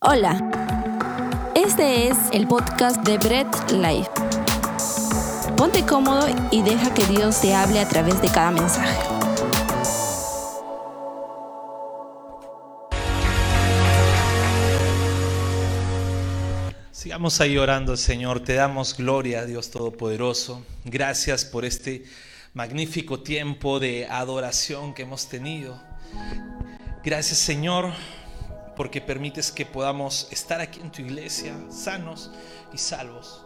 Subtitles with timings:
[0.00, 0.38] Hola,
[1.56, 4.08] este es el podcast de Bread Life.
[5.56, 8.96] Ponte cómodo y deja que Dios te hable a través de cada mensaje.
[16.92, 18.44] Sigamos ahí orando, Señor.
[18.44, 20.64] Te damos gloria, Dios Todopoderoso.
[20.84, 22.04] Gracias por este
[22.54, 25.82] magnífico tiempo de adoración que hemos tenido.
[27.02, 27.92] Gracias, Señor,
[28.78, 32.30] porque permites que podamos estar aquí en tu iglesia sanos
[32.72, 33.44] y salvos.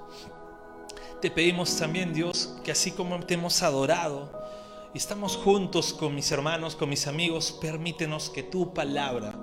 [1.23, 4.31] Te pedimos también, Dios, que así como te hemos adorado
[4.93, 9.35] y estamos juntos con mis hermanos, con mis amigos, permítenos que tu palabra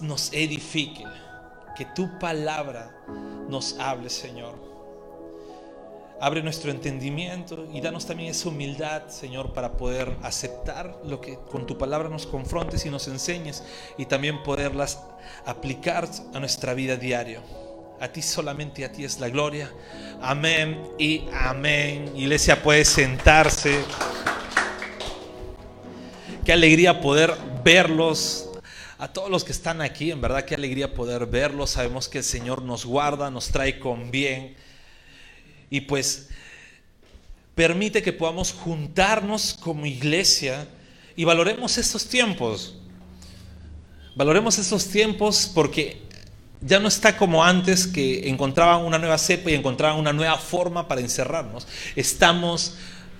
[0.00, 1.04] nos edifique,
[1.76, 3.04] que tu palabra
[3.50, 4.65] nos hable, Señor.
[6.18, 11.66] Abre nuestro entendimiento y danos también esa humildad, Señor, para poder aceptar lo que con
[11.66, 13.62] tu palabra nos confrontes y nos enseñes
[13.98, 14.98] y también poderlas
[15.44, 17.42] aplicar a nuestra vida diaria.
[18.00, 19.70] A ti solamente a ti es la gloria.
[20.22, 22.10] Amén y amén.
[22.16, 23.84] Iglesia puede sentarse.
[26.46, 28.48] Qué alegría poder verlos.
[28.98, 31.70] A todos los que están aquí, en verdad qué alegría poder verlos.
[31.70, 34.56] Sabemos que el Señor nos guarda, nos trae con bien
[35.70, 36.28] y pues
[37.54, 40.68] permite que podamos juntarnos como iglesia
[41.16, 42.76] y valoremos estos tiempos.
[44.14, 46.02] Valoremos estos tiempos porque
[46.60, 50.88] ya no está como antes que encontraban una nueva cepa y encontraban una nueva forma
[50.88, 51.66] para encerrarnos.
[51.96, 52.74] Estamos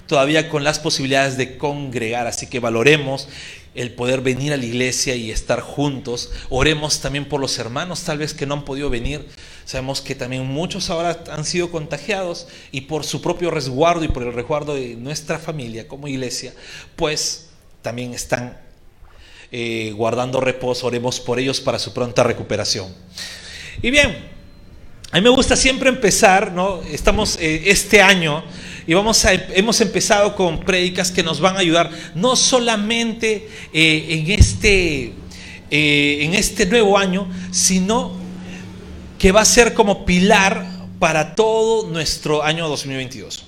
[0.07, 3.29] todavía con las posibilidades de congregar, así que valoremos
[3.75, 6.31] el poder venir a la iglesia y estar juntos.
[6.49, 9.27] Oremos también por los hermanos, tal vez que no han podido venir.
[9.67, 14.23] Sabemos que también muchos ahora han sido contagiados y por su propio resguardo y por
[14.23, 16.55] el resguardo de nuestra familia como iglesia,
[16.95, 17.49] pues
[17.83, 18.59] también están
[19.53, 20.87] eh, guardando reposo.
[20.87, 22.95] Oremos por ellos para su pronta recuperación.
[23.83, 24.17] Y bien,
[25.11, 26.81] a mí me gusta siempre empezar, ¿no?
[26.83, 28.45] Estamos eh, este año
[28.87, 34.07] y vamos a, hemos empezado con prédicas que nos van a ayudar no solamente eh,
[34.11, 35.13] en, este,
[35.71, 38.26] eh, en este nuevo año, sino
[39.19, 40.67] que va a ser como pilar
[40.99, 43.45] para todo nuestro año 2022.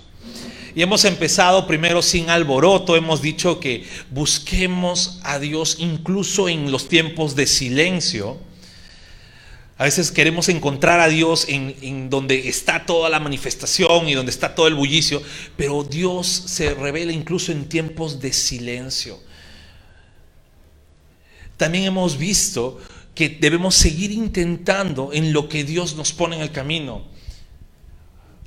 [0.75, 6.89] Y hemos empezado primero sin alboroto, hemos dicho que busquemos a Dios incluso en los
[6.89, 8.39] tiempos de silencio.
[9.77, 14.55] A veces queremos encontrar a Dios en, donde está toda la manifestación y donde está
[14.55, 15.23] todo el bullicio,
[15.57, 19.21] pero Dios se revela incluso en tiempos de silencio.
[21.57, 22.81] También hemos visto
[23.19, 27.03] que debemos seguir intentando en lo que Dios nos pone en el camino.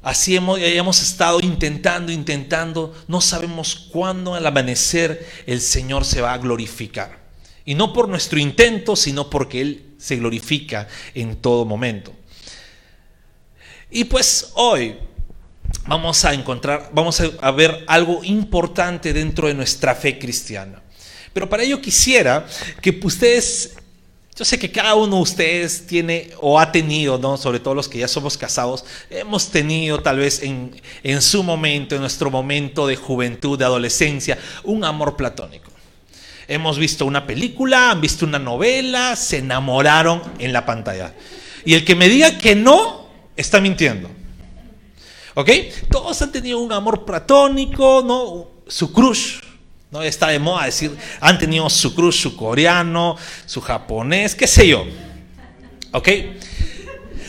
[0.01, 6.31] Así hemos, hemos estado intentando, intentando, no sabemos cuándo al amanecer el Señor se va
[6.31, 7.19] a glorificar.
[7.65, 12.13] Y no por nuestro intento, sino porque Él se glorifica en todo momento.
[13.89, 14.95] Y pues hoy
[15.85, 20.81] vamos a encontrar, vamos a ver algo importante dentro de nuestra fe cristiana.
[21.33, 22.45] Pero para ello quisiera
[22.81, 23.75] que ustedes,
[24.35, 27.37] yo sé que cada uno de ustedes tiene o ha tenido, ¿no?
[27.37, 31.95] sobre todo los que ya somos casados, hemos tenido tal vez en, en su momento,
[31.95, 35.71] en nuestro momento de juventud, de adolescencia, un amor platónico
[36.47, 41.13] hemos visto una película, han visto una novela, se enamoraron en la pantalla.
[41.63, 44.09] Y el que me diga que no, está mintiendo.
[45.35, 45.49] ¿Ok?
[45.89, 48.49] Todos han tenido un amor platónico, ¿no?
[48.67, 49.39] Su crush.
[49.91, 50.01] ¿No?
[50.01, 54.85] Está de moda decir, han tenido su crush, su coreano, su japonés, qué sé yo.
[55.91, 56.09] ¿Ok?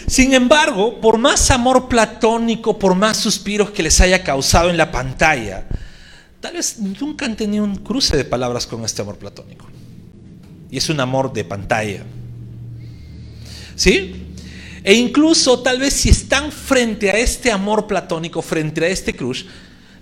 [0.07, 4.91] Sin embargo, por más amor platónico, por más suspiros que les haya causado en la
[4.91, 5.67] pantalla,
[6.43, 9.65] Tal vez nunca han tenido un cruce de palabras con este amor platónico.
[10.73, 12.03] Y es un amor de pantalla.
[13.77, 14.27] ¿Sí?
[14.83, 19.45] E incluso tal vez si están frente a este amor platónico, frente a este crush,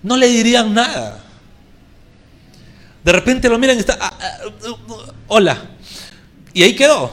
[0.02, 1.22] no le dirían nada.
[3.04, 4.72] De repente lo miran y está, ah, ah,
[5.28, 5.70] hola.
[6.52, 7.10] Y ahí quedó.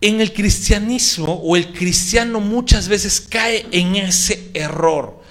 [0.00, 5.22] en el cristianismo o el cristiano muchas veces cae en ese error.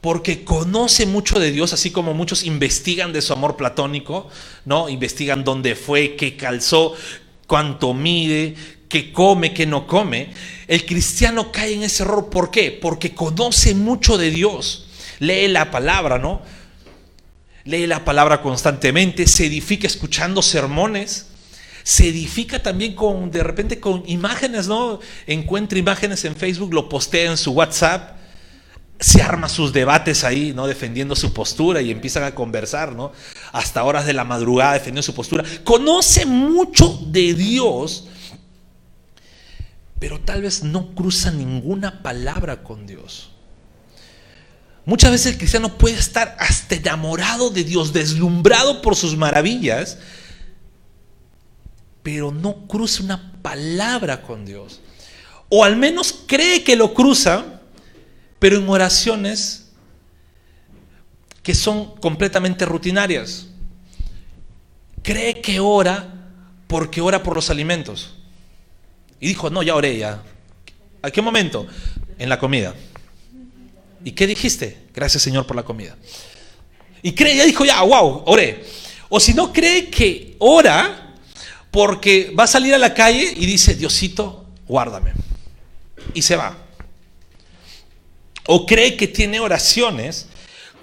[0.00, 4.28] Porque conoce mucho de Dios, así como muchos investigan de su amor platónico,
[4.64, 4.88] ¿no?
[4.88, 6.94] Investigan dónde fue, qué calzó,
[7.46, 8.54] cuánto mide,
[8.94, 10.28] qué come, qué no come.
[10.68, 12.30] El cristiano cae en ese error.
[12.30, 12.70] ¿Por qué?
[12.70, 14.86] Porque conoce mucho de Dios.
[15.18, 16.42] Lee la palabra, ¿no?
[17.64, 21.26] Lee la palabra constantemente, se edifica escuchando sermones
[21.82, 25.00] se edifica también con, de repente, con imágenes, ¿no?
[25.26, 28.16] Encuentra imágenes en Facebook, lo postea en su WhatsApp.
[28.98, 30.66] se arma sus debates ahí, ¿no?
[30.66, 33.12] Defendiendo su postura y empiezan a conversar, ¿no?
[33.52, 35.44] Hasta horas de la madrugada defendiendo su postura.
[35.62, 38.08] Conoce mucho de Dios,
[40.04, 43.30] pero tal vez no cruza ninguna palabra con Dios.
[44.84, 49.96] Muchas veces el cristiano puede estar hasta enamorado de Dios, deslumbrado por sus maravillas,
[52.02, 54.82] pero no cruza una palabra con Dios.
[55.48, 57.62] O al menos cree que lo cruza,
[58.38, 59.70] pero en oraciones
[61.42, 63.46] que son completamente rutinarias.
[65.02, 66.28] Cree que ora
[66.66, 68.16] porque ora por los alimentos.
[69.20, 70.22] Y dijo, no, ya oré ya.
[71.02, 71.66] ¿A qué momento?
[72.18, 72.74] En la comida.
[74.04, 74.78] ¿Y qué dijiste?
[74.94, 75.96] Gracias Señor por la comida.
[77.02, 78.64] Y cree, ya dijo, ya, wow, oré.
[79.08, 81.16] O si no cree que ora
[81.70, 85.12] porque va a salir a la calle y dice, Diosito, guárdame.
[86.14, 86.56] Y se va.
[88.46, 90.28] O cree que tiene oraciones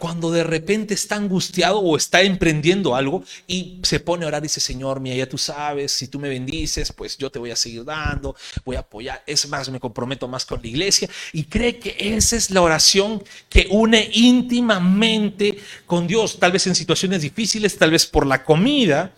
[0.01, 4.45] cuando de repente está angustiado o está emprendiendo algo y se pone a orar y
[4.45, 7.55] dice, Señor, mía, ya tú sabes, si tú me bendices, pues yo te voy a
[7.55, 11.77] seguir dando, voy a apoyar, es más, me comprometo más con la iglesia y cree
[11.77, 17.77] que esa es la oración que une íntimamente con Dios, tal vez en situaciones difíciles,
[17.77, 19.13] tal vez por la comida.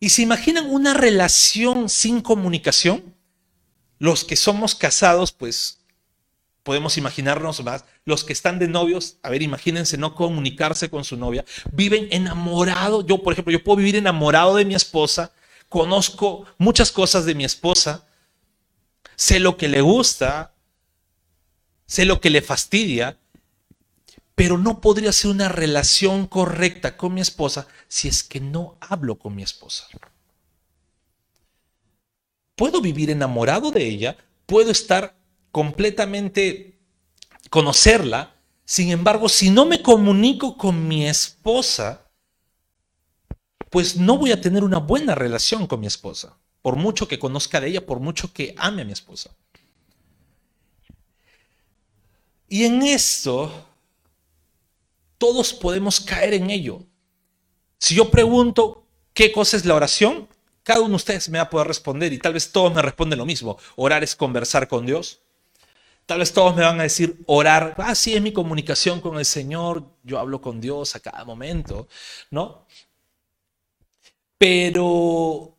[0.00, 3.14] Y se imaginan una relación sin comunicación.
[3.98, 5.78] Los que somos casados, pues
[6.64, 11.16] podemos imaginarnos más, los que están de novios, a ver, imagínense no comunicarse con su
[11.16, 15.32] novia, viven enamorados, yo por ejemplo, yo puedo vivir enamorado de mi esposa,
[15.68, 18.08] conozco muchas cosas de mi esposa,
[19.14, 20.54] sé lo que le gusta,
[21.86, 23.18] sé lo que le fastidia,
[24.34, 29.18] pero no podría ser una relación correcta con mi esposa si es que no hablo
[29.18, 29.86] con mi esposa.
[32.56, 34.16] Puedo vivir enamorado de ella,
[34.46, 35.14] puedo estar
[35.54, 36.80] completamente
[37.48, 38.34] conocerla.
[38.64, 42.10] Sin embargo, si no me comunico con mi esposa,
[43.70, 46.36] pues no voy a tener una buena relación con mi esposa.
[46.60, 49.30] Por mucho que conozca de ella, por mucho que ame a mi esposa.
[52.48, 53.68] Y en esto,
[55.18, 56.82] todos podemos caer en ello.
[57.78, 60.26] Si yo pregunto qué cosa es la oración,
[60.64, 63.20] cada uno de ustedes me va a poder responder y tal vez todos me responden
[63.20, 63.56] lo mismo.
[63.76, 65.20] Orar es conversar con Dios.
[66.06, 69.24] Tal vez todos me van a decir orar, ah, sí, es mi comunicación con el
[69.24, 71.88] Señor, yo hablo con Dios a cada momento,
[72.30, 72.66] ¿no?
[74.36, 75.56] Pero,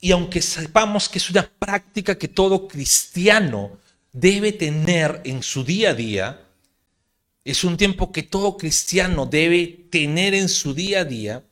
[0.00, 3.78] y aunque sepamos que es una práctica que todo cristiano
[4.12, 6.46] debe tener en su día a día,
[7.44, 11.44] es un tiempo que todo cristiano debe tener en su día a día,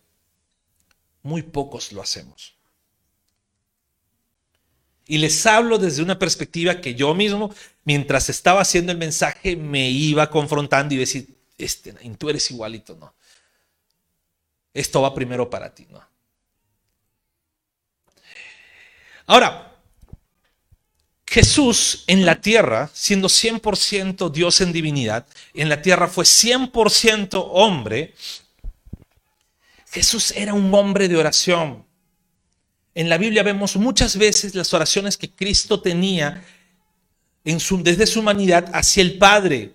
[1.22, 2.53] muy pocos lo hacemos.
[5.06, 7.54] Y les hablo desde una perspectiva que yo mismo,
[7.84, 13.14] mientras estaba haciendo el mensaje, me iba confrontando y decir, este, tú eres igualito, ¿no?
[14.72, 16.02] Esto va primero para ti, ¿no?
[19.26, 19.74] Ahora,
[21.26, 28.14] Jesús en la tierra, siendo 100% Dios en divinidad, en la tierra fue 100% hombre,
[29.90, 31.86] Jesús era un hombre de oración.
[32.94, 36.44] En la Biblia vemos muchas veces las oraciones que Cristo tenía
[37.44, 39.73] desde su humanidad hacia el Padre.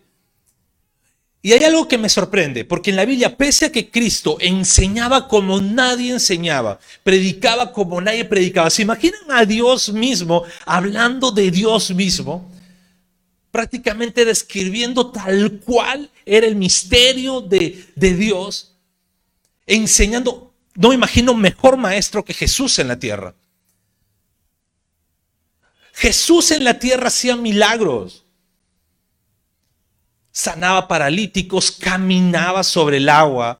[1.41, 5.27] Y hay algo que me sorprende, porque en la Biblia, pese a que Cristo enseñaba
[5.27, 11.91] como nadie enseñaba, predicaba como nadie predicaba, ¿se imaginan a Dios mismo hablando de Dios
[11.91, 12.49] mismo?
[13.51, 18.75] Prácticamente describiendo tal cual era el misterio de Dios,
[19.65, 20.48] enseñando
[20.79, 23.35] no me imagino mejor maestro que Jesús en la tierra.
[25.91, 28.25] Jesús en la tierra hacía milagros.
[30.31, 33.59] Sanaba paralíticos, caminaba sobre el agua,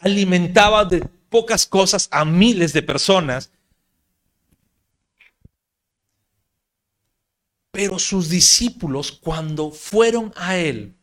[0.00, 3.52] alimentaba de pocas cosas a miles de personas.
[7.70, 10.96] Pero sus discípulos, cuando fueron a él,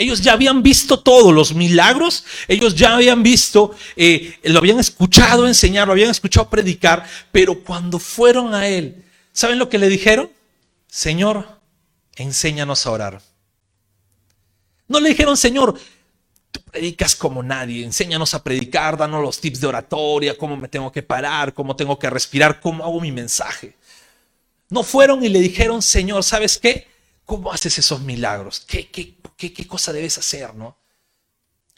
[0.00, 5.46] ellos ya habían visto todos los milagros, ellos ya habían visto, eh, lo habían escuchado
[5.46, 9.04] enseñar, lo habían escuchado predicar, pero cuando fueron a Él,
[9.34, 10.30] ¿saben lo que le dijeron?
[10.88, 11.46] Señor,
[12.16, 13.22] enséñanos a orar.
[14.88, 15.78] No le dijeron, Señor,
[16.50, 20.90] tú predicas como nadie, enséñanos a predicar, danos los tips de oratoria, cómo me tengo
[20.90, 23.74] que parar, cómo tengo que respirar, cómo hago mi mensaje.
[24.70, 26.88] No fueron y le dijeron, Señor, ¿sabes qué?
[27.30, 28.58] ¿Cómo haces esos milagros?
[28.66, 30.76] ¿Qué, qué, qué, cosa debes hacer, no?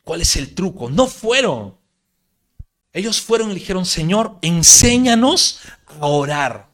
[0.03, 0.89] ¿Cuál es el truco?
[0.89, 1.77] No fueron.
[2.91, 5.61] Ellos fueron y dijeron, Señor, enséñanos
[6.01, 6.71] a orar.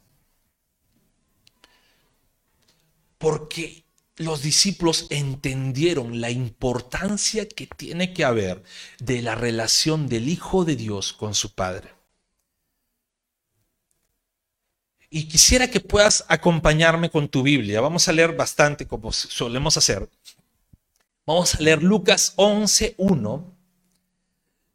[3.18, 8.62] Porque los discípulos entendieron la importancia que tiene que haber
[9.00, 11.97] de la relación del Hijo de Dios con su Padre.
[15.10, 17.80] Y quisiera que puedas acompañarme con tu Biblia.
[17.80, 20.08] Vamos a leer bastante como solemos hacer.
[21.24, 23.44] Vamos a leer Lucas 11.1.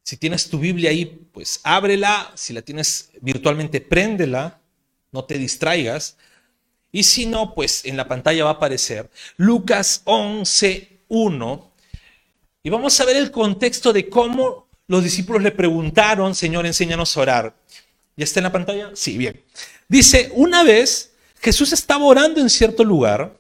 [0.03, 2.31] Si tienes tu Biblia ahí, pues ábrela.
[2.35, 4.59] Si la tienes virtualmente, préndela.
[5.11, 6.17] No te distraigas.
[6.91, 11.63] Y si no, pues en la pantalla va a aparecer Lucas 11.1.
[12.63, 17.21] Y vamos a ver el contexto de cómo los discípulos le preguntaron, Señor, enséñanos a
[17.21, 17.55] orar.
[18.15, 18.91] ¿Ya está en la pantalla?
[18.93, 19.41] Sí, bien.
[19.87, 23.37] Dice, una vez Jesús estaba orando en cierto lugar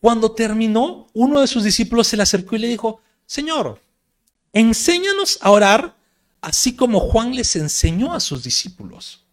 [0.00, 3.80] cuando terminó, uno de sus discípulos se le acercó y le dijo, Señor,
[4.52, 5.96] enséñanos a orar
[6.42, 9.24] así como Juan les enseñó a sus discípulos.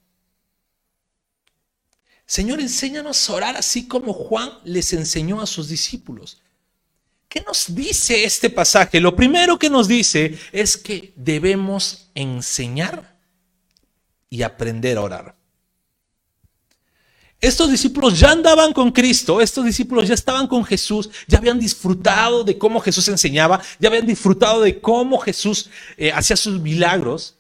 [2.26, 6.42] Señor, enséñanos a orar así como Juan les enseñó a sus discípulos.
[7.28, 9.02] ¿Qué nos dice este pasaje?
[9.02, 13.18] Lo primero que nos dice es que debemos enseñar
[14.30, 15.41] y aprender a orar.
[17.42, 22.44] Estos discípulos ya andaban con Cristo, estos discípulos ya estaban con Jesús, ya habían disfrutado
[22.44, 27.36] de cómo Jesús enseñaba, ya habían disfrutado de cómo Jesús eh, hacía sus milagros.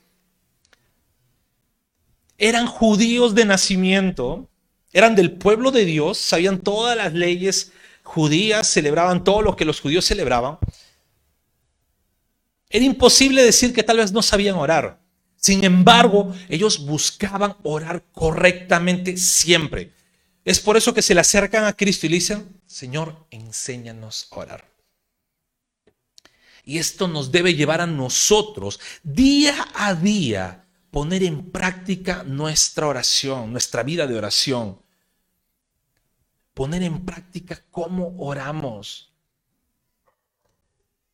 [2.40, 4.50] Eran judíos de nacimiento,
[4.92, 9.80] eran del pueblo de Dios, sabían todas las leyes judías, celebraban todo lo que los
[9.80, 10.58] judíos celebraban.
[12.72, 15.01] Era imposible decir que tal vez no sabían orar.
[15.42, 19.92] Sin embargo, ellos buscaban orar correctamente siempre.
[20.46, 24.36] Es por eso que se le acercan a Cristo y le dicen, Señor, enséñanos a
[24.36, 24.72] orar.
[26.64, 33.52] Y esto nos debe llevar a nosotros día a día poner en práctica nuestra oración,
[33.52, 34.80] nuestra vida de oración.
[36.54, 39.12] Poner en práctica cómo oramos.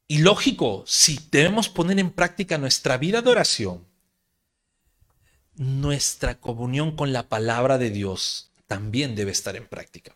[0.05, 3.88] Y lógico, si debemos poner en práctica nuestra vida de oración,
[5.58, 10.16] nuestra comunión con la palabra de Dios también debe estar en práctica.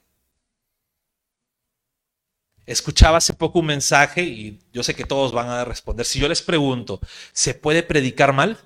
[2.65, 6.05] Escuchaba hace poco un mensaje y yo sé que todos van a responder.
[6.05, 7.01] Si yo les pregunto,
[7.33, 8.57] ¿se puede predicar mal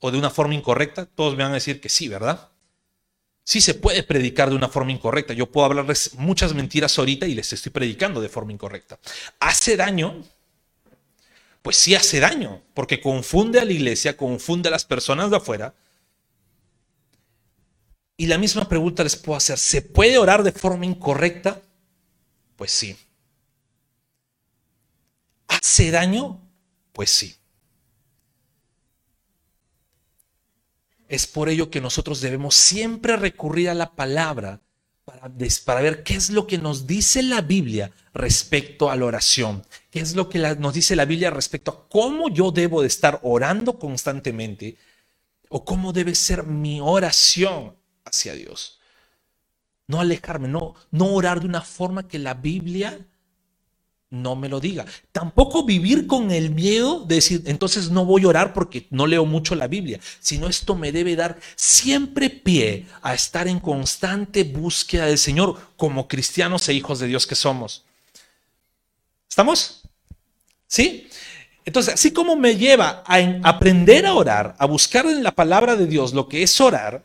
[0.00, 1.06] o de una forma incorrecta?
[1.06, 2.50] Todos me van a decir que sí, ¿verdad?
[3.44, 5.34] Sí se puede predicar de una forma incorrecta.
[5.34, 8.98] Yo puedo hablarles muchas mentiras ahorita y les estoy predicando de forma incorrecta.
[9.38, 10.22] ¿Hace daño?
[11.62, 15.74] Pues sí hace daño, porque confunde a la iglesia, confunde a las personas de afuera.
[18.16, 21.62] Y la misma pregunta les puedo hacer, ¿se puede orar de forma incorrecta?
[22.56, 22.96] Pues sí.
[25.48, 26.40] ¿Hace daño?
[26.92, 27.36] Pues sí.
[31.08, 34.60] Es por ello que nosotros debemos siempre recurrir a la palabra
[35.64, 40.00] para, ver qué es lo que nos dice la Biblia respecto a la oración, qué
[40.00, 43.78] es lo que nos dice la Biblia respecto a cómo yo debo de estar orando
[43.78, 44.76] constantemente
[45.48, 48.80] o cómo debe ser mi oración hacia Dios.
[49.86, 53.06] No alejarme, no, no orar de una forma que la Biblia
[54.10, 54.84] no me lo diga.
[55.12, 59.24] Tampoco vivir con el miedo de decir, entonces no voy a orar porque no leo
[59.24, 65.06] mucho la Biblia, sino esto me debe dar siempre pie a estar en constante búsqueda
[65.06, 67.84] del Señor como cristianos e hijos de Dios que somos.
[69.28, 69.82] ¿Estamos?
[70.66, 71.08] ¿Sí?
[71.64, 75.86] Entonces, así como me lleva a aprender a orar, a buscar en la palabra de
[75.86, 77.04] Dios lo que es orar,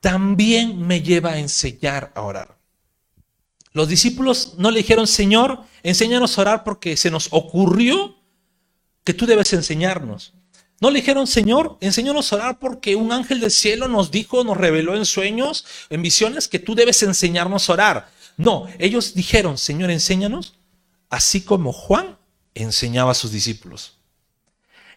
[0.00, 2.53] también me lleva a enseñar a orar.
[3.74, 8.16] Los discípulos no le dijeron, Señor, enséñanos a orar porque se nos ocurrió
[9.02, 10.32] que tú debes enseñarnos.
[10.80, 14.56] No le dijeron, Señor, enséñanos a orar porque un ángel del cielo nos dijo, nos
[14.56, 18.10] reveló en sueños, en visiones, que tú debes enseñarnos a orar.
[18.36, 20.54] No, ellos dijeron, Señor, enséñanos,
[21.10, 22.16] así como Juan
[22.54, 23.98] enseñaba a sus discípulos.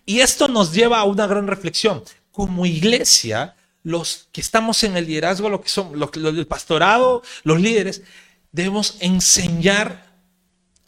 [0.06, 2.04] Y esto nos lleva a una gran reflexión.
[2.32, 7.60] Como iglesia, los que estamos en el liderazgo, lo que son, lo, el pastorado, los
[7.60, 8.04] líderes,
[8.58, 10.12] debemos enseñar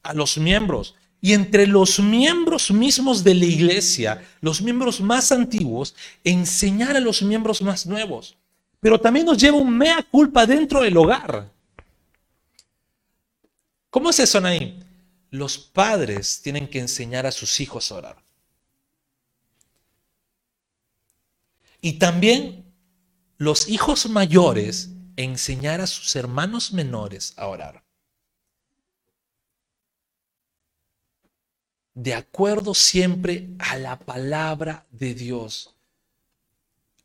[0.03, 0.95] a los miembros.
[1.21, 7.21] Y entre los miembros mismos de la iglesia, los miembros más antiguos, enseñar a los
[7.21, 8.35] miembros más nuevos.
[8.79, 11.51] Pero también nos lleva un mea culpa dentro del hogar.
[13.89, 14.81] ¿Cómo es eso, ahí?
[15.29, 18.17] Los padres tienen que enseñar a sus hijos a orar.
[21.81, 22.65] Y también
[23.37, 24.89] los hijos mayores
[25.23, 27.83] enseñar a sus hermanos menores a orar.
[31.93, 35.75] De acuerdo siempre a la palabra de Dios.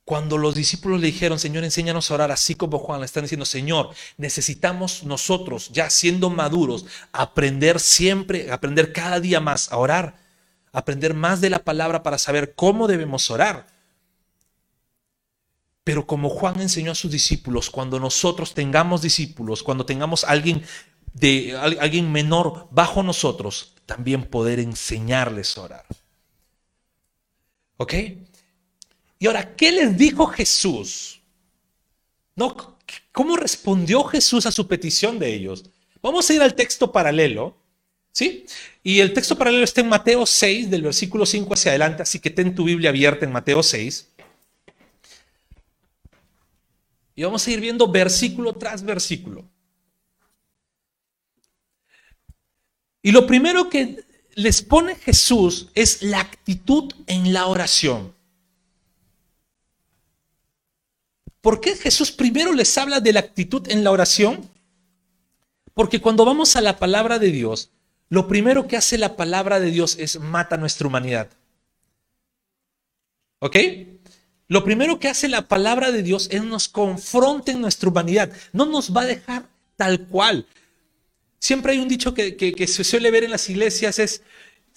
[0.04, 3.46] Cuando los discípulos le dijeron, Señor, enséñanos a orar, así como Juan le están diciendo,
[3.46, 10.18] Señor, necesitamos nosotros, ya siendo maduros, aprender siempre, aprender cada día más a orar,
[10.72, 13.73] aprender más de la palabra para saber cómo debemos orar.
[15.84, 20.64] Pero como Juan enseñó a sus discípulos, cuando nosotros tengamos discípulos, cuando tengamos alguien
[21.12, 25.86] de alguien menor bajo nosotros, también poder enseñarles a orar.
[27.76, 27.94] ¿Ok?
[29.18, 31.20] Y ahora, ¿qué les dijo Jesús?
[32.34, 32.76] ¿No?
[33.12, 35.64] ¿Cómo respondió Jesús a su petición de ellos?
[36.02, 37.56] Vamos a ir al texto paralelo,
[38.12, 38.44] ¿sí?
[38.82, 42.30] Y el texto paralelo está en Mateo 6, del versículo 5 hacia adelante, así que
[42.30, 44.08] ten tu Biblia abierta en Mateo 6.
[47.14, 49.48] Y vamos a ir viendo versículo tras versículo.
[53.02, 54.04] Y lo primero que
[54.34, 58.14] les pone Jesús es la actitud en la oración.
[61.40, 64.50] ¿Por qué Jesús primero les habla de la actitud en la oración?
[65.74, 67.70] Porque cuando vamos a la palabra de Dios,
[68.08, 71.28] lo primero que hace la palabra de Dios es mata nuestra humanidad.
[73.40, 73.56] ¿Ok?
[74.54, 78.30] Lo primero que hace la palabra de Dios es nos confronta en nuestra humanidad.
[78.52, 80.46] No nos va a dejar tal cual.
[81.40, 84.22] Siempre hay un dicho que, se suele ver en las iglesias, es,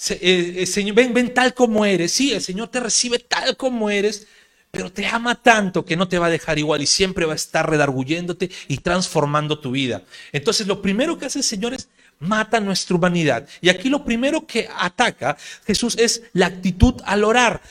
[0.10, 2.12] eh, eh, Señor, ven, ven tal como eres.
[2.12, 4.26] Sí, el Señor te recibe tal como eres,
[4.72, 7.36] pero te ama tanto que no te va a dejar igual y siempre va a
[7.36, 10.02] estar redarguyéndote y transformando tu vida.
[10.32, 11.88] Entonces lo primero que hace el Señor es
[12.20, 13.48] mata nuestra humanidad.
[13.62, 17.62] Y aquí lo primero que ataca Jesús es la actitud al orar.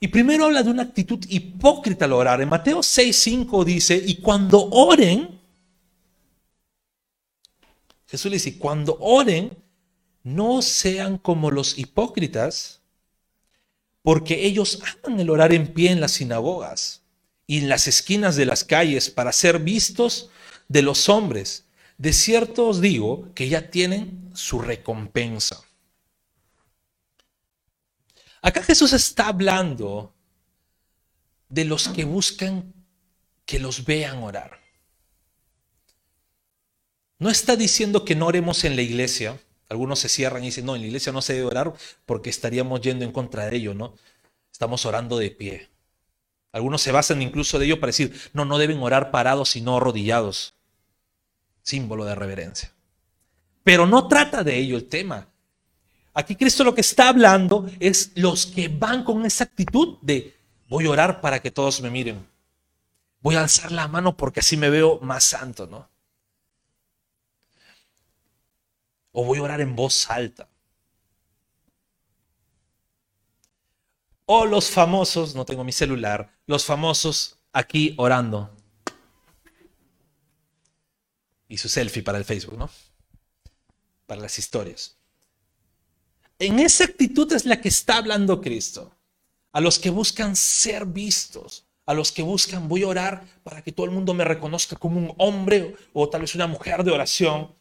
[0.00, 2.40] Y primero habla de una actitud hipócrita al orar.
[2.40, 5.38] En Mateo 6:5 dice, y cuando oren,
[8.06, 9.56] Jesús le dice, cuando oren,
[10.22, 12.80] no sean como los hipócritas
[14.02, 17.02] porque ellos aman el orar en pie en las sinagogas
[17.46, 20.30] y en las esquinas de las calles para ser vistos
[20.68, 21.64] de los hombres.
[21.98, 25.60] De cierto os digo que ya tienen su recompensa.
[28.42, 30.14] Acá Jesús está hablando
[31.48, 32.72] de los que buscan
[33.44, 34.60] que los vean orar.
[37.18, 39.38] No está diciendo que no oremos en la iglesia,
[39.68, 41.74] algunos se cierran y dicen, no, en la iglesia no se debe orar
[42.06, 43.94] porque estaríamos yendo en contra de ello, ¿no?
[44.50, 45.68] Estamos orando de pie.
[46.52, 50.54] Algunos se basan incluso de ello para decir, no, no deben orar parados sino arrodillados.
[51.62, 52.72] Símbolo de reverencia.
[53.62, 55.28] Pero no trata de ello el tema.
[56.12, 60.36] Aquí Cristo lo que está hablando es los que van con esa actitud de
[60.68, 62.26] voy a orar para que todos me miren.
[63.20, 65.88] Voy a alzar la mano porque así me veo más santo, ¿no?
[69.12, 70.48] O voy a orar en voz alta.
[74.24, 78.56] O los famosos, no tengo mi celular, los famosos aquí orando.
[81.48, 82.70] Y su selfie para el Facebook, ¿no?
[84.06, 84.99] Para las historias.
[86.40, 88.96] En esa actitud es la que está hablando Cristo.
[89.52, 93.72] A los que buscan ser vistos, a los que buscan, voy a orar para que
[93.72, 97.54] todo el mundo me reconozca como un hombre o tal vez una mujer de oración.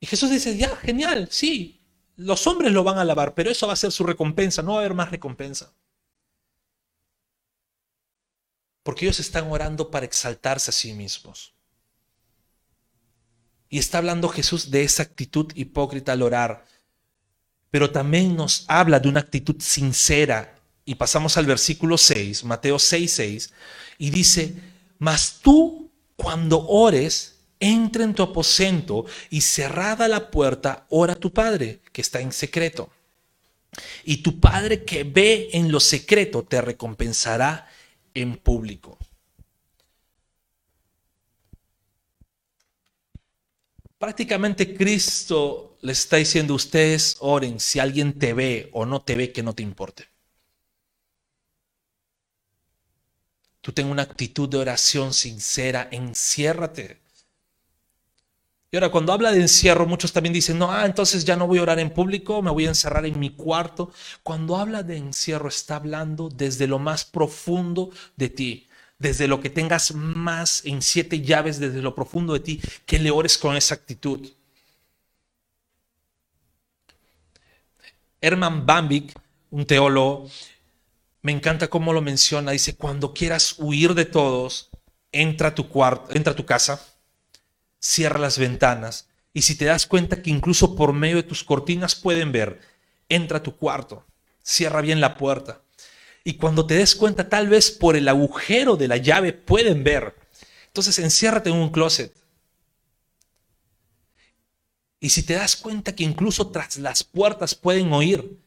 [0.00, 1.82] Y Jesús dice, ya, genial, sí,
[2.16, 4.76] los hombres lo van a alabar, pero eso va a ser su recompensa, no va
[4.78, 5.74] a haber más recompensa.
[8.82, 11.54] Porque ellos están orando para exaltarse a sí mismos.
[13.68, 16.64] Y está hablando Jesús de esa actitud hipócrita al orar.
[17.74, 20.54] Pero también nos habla de una actitud sincera.
[20.84, 23.52] Y pasamos al versículo 6, Mateo 6, 6,
[23.98, 24.54] y dice,
[25.00, 31.32] mas tú cuando ores, entra en tu aposento y cerrada la puerta, ora a tu
[31.32, 32.90] Padre que está en secreto.
[34.04, 37.68] Y tu Padre que ve en lo secreto te recompensará
[38.14, 38.96] en público.
[43.98, 49.32] Prácticamente Cristo le está diciendo, ustedes oren si alguien te ve o no te ve,
[49.32, 50.08] que no te importe.
[53.60, 57.02] Tú ten una actitud de oración sincera, enciérrate.
[58.70, 61.58] Y ahora, cuando habla de encierro, muchos también dicen, no, ah, entonces ya no voy
[61.58, 63.92] a orar en público, me voy a encerrar en mi cuarto.
[64.22, 68.68] Cuando habla de encierro, está hablando desde lo más profundo de ti,
[68.98, 73.10] desde lo que tengas más en siete llaves, desde lo profundo de ti, que le
[73.10, 74.30] ores con esa actitud.
[78.24, 79.12] Herman Bambik,
[79.50, 80.28] un teólogo,
[81.22, 82.52] me encanta cómo lo menciona.
[82.52, 84.70] Dice, cuando quieras huir de todos,
[85.12, 86.80] entra a tu cuarto, entra a tu casa
[87.84, 91.94] cierra las ventanas y si te das cuenta que incluso por medio de tus cortinas
[91.94, 92.60] pueden ver,
[93.10, 94.06] entra a tu cuarto,
[94.42, 95.60] cierra bien la puerta
[96.24, 100.14] Y cuando te des cuenta, tal vez por el agujero de la llave pueden ver.
[100.68, 102.14] Entonces enciérrate en un closet.
[105.00, 108.38] Y si te das cuenta que incluso tras las puertas pueden oír,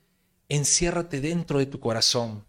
[0.50, 2.46] enciérrate dentro de tu corazón.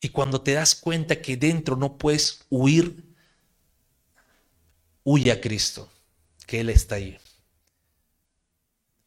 [0.00, 3.02] Y cuando te das cuenta que dentro no puedes huir,
[5.02, 5.88] huye a Cristo,
[6.46, 7.18] que Él está ahí.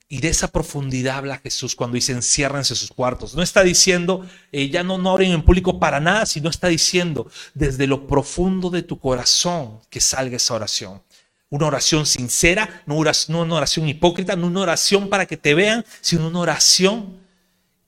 [0.09, 3.35] Y de esa profundidad habla Jesús cuando dice enciérrense sus cuartos.
[3.35, 7.29] No está diciendo eh, ya no, no oren en público para nada, sino está diciendo
[7.53, 11.03] desde lo profundo de tu corazón que salga esa oración.
[11.49, 16.27] Una oración sincera, no una oración hipócrita, no una oración para que te vean, sino
[16.27, 17.21] una oración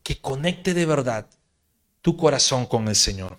[0.02, 1.28] que conecte de verdad
[2.02, 3.38] tu corazón con el Señor.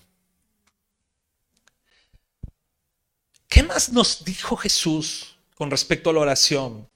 [3.49, 6.89] ¿Qué más nos dijo Jesús con respecto a la oración?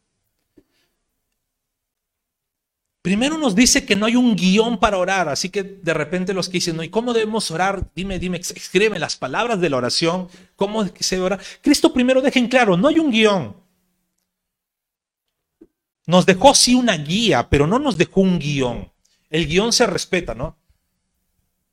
[3.05, 6.49] Primero nos dice que no hay un guion para orar, así que de repente los
[6.49, 7.91] que dicen, ¿y cómo debemos orar?
[7.95, 11.39] Dime, dime, escríbeme las palabras de la oración, ¿cómo se ora?
[11.61, 13.57] Cristo primero deja en claro, no hay un guion.
[16.07, 18.91] Nos dejó sí una guía, pero no nos dejó un guion.
[19.29, 20.57] El guion se respeta, ¿no?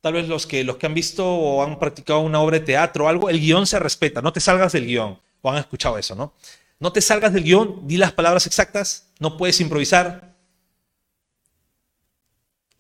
[0.02, 3.06] Tal vez los que, los que han visto o han practicado una obra de teatro
[3.06, 6.14] o algo, el guion se respeta, no te salgas del guion, o han escuchado eso,
[6.14, 6.34] ¿no?
[6.78, 10.31] No te salgas del guion, di las palabras exactas, no puedes improvisar,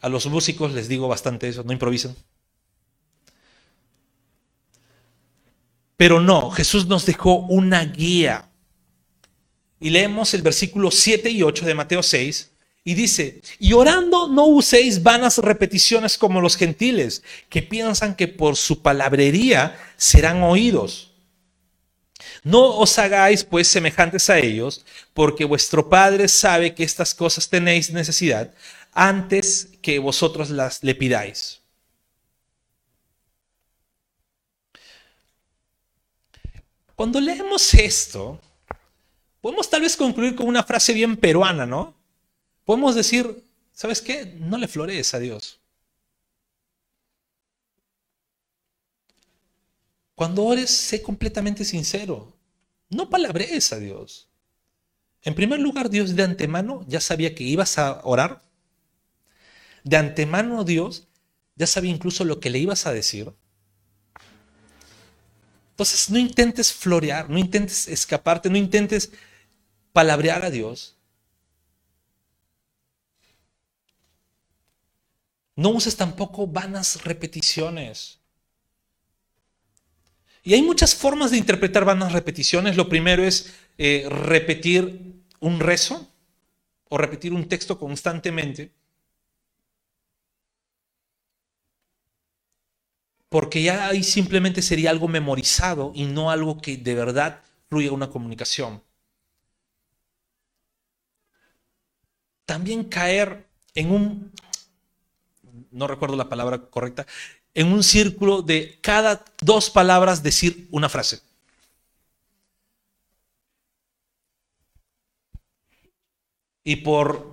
[0.01, 2.15] a los músicos les digo bastante eso, no improvisen.
[5.95, 8.49] Pero no, Jesús nos dejó una guía.
[9.79, 12.51] Y leemos el versículo 7 y 8 de Mateo 6
[12.83, 18.55] y dice, y orando no uséis vanas repeticiones como los gentiles, que piensan que por
[18.55, 21.11] su palabrería serán oídos.
[22.43, 24.83] No os hagáis pues semejantes a ellos,
[25.13, 28.51] porque vuestro Padre sabe que estas cosas tenéis necesidad
[28.91, 31.61] antes que vosotros las le pidáis.
[36.95, 38.39] Cuando leemos esto,
[39.41, 41.95] podemos tal vez concluir con una frase bien peruana, ¿no?
[42.63, 44.25] Podemos decir, ¿sabes qué?
[44.37, 45.59] No le florees a Dios.
[50.13, 52.31] Cuando ores, sé completamente sincero.
[52.89, 54.27] No palabrees a Dios.
[55.23, 58.43] En primer lugar, Dios de antemano ya sabía que ibas a orar
[59.83, 61.07] de antemano Dios
[61.55, 63.31] ya sabía incluso lo que le ibas a decir.
[65.71, 69.11] Entonces no intentes florear, no intentes escaparte, no intentes
[69.93, 70.95] palabrear a Dios.
[75.55, 78.19] No uses tampoco vanas repeticiones.
[80.43, 82.75] Y hay muchas formas de interpretar vanas repeticiones.
[82.75, 86.07] Lo primero es eh, repetir un rezo
[86.89, 88.71] o repetir un texto constantemente.
[93.31, 98.09] Porque ya ahí simplemente sería algo memorizado y no algo que de verdad fluya una
[98.09, 98.83] comunicación.
[102.45, 104.33] También caer en un,
[105.71, 107.07] no recuerdo la palabra correcta,
[107.53, 111.21] en un círculo de cada dos palabras decir una frase.
[116.65, 117.31] Y por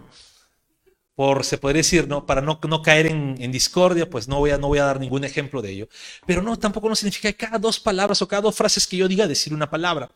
[1.18, 2.26] por, se podría decir, ¿no?
[2.26, 5.24] Para no, no caer en, discordia, pues no voy, a, no voy a dar ningún
[5.24, 5.88] ejemplo de ello.
[6.28, 9.08] Pero no, tampoco no significa que cada dos palabras o cada dos frases que yo
[9.08, 10.12] diga decir una palabra.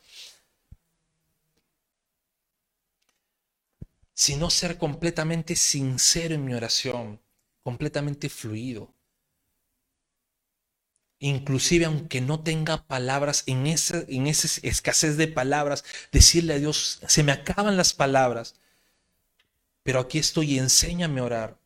[4.14, 7.20] Sino ser completamente sincero en mi oración,
[7.64, 8.94] completamente fluido.
[11.18, 17.24] Inclusive aunque no tenga palabras, en en esa escasez de palabras, decirle a Dios, se
[17.24, 18.61] me acaban las palabras
[19.82, 21.62] pero aquí estoy enséñame a orar.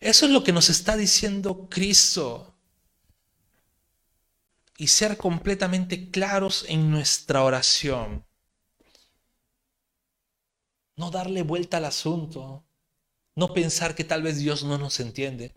[0.00, 2.54] Eso es lo que nos está diciendo Cristo.
[4.76, 8.24] Y ser completamente claros en nuestra oración.
[10.96, 12.64] No darle vuelta al asunto.
[13.34, 15.52] No pensar que tal vez Dios no nos entiende.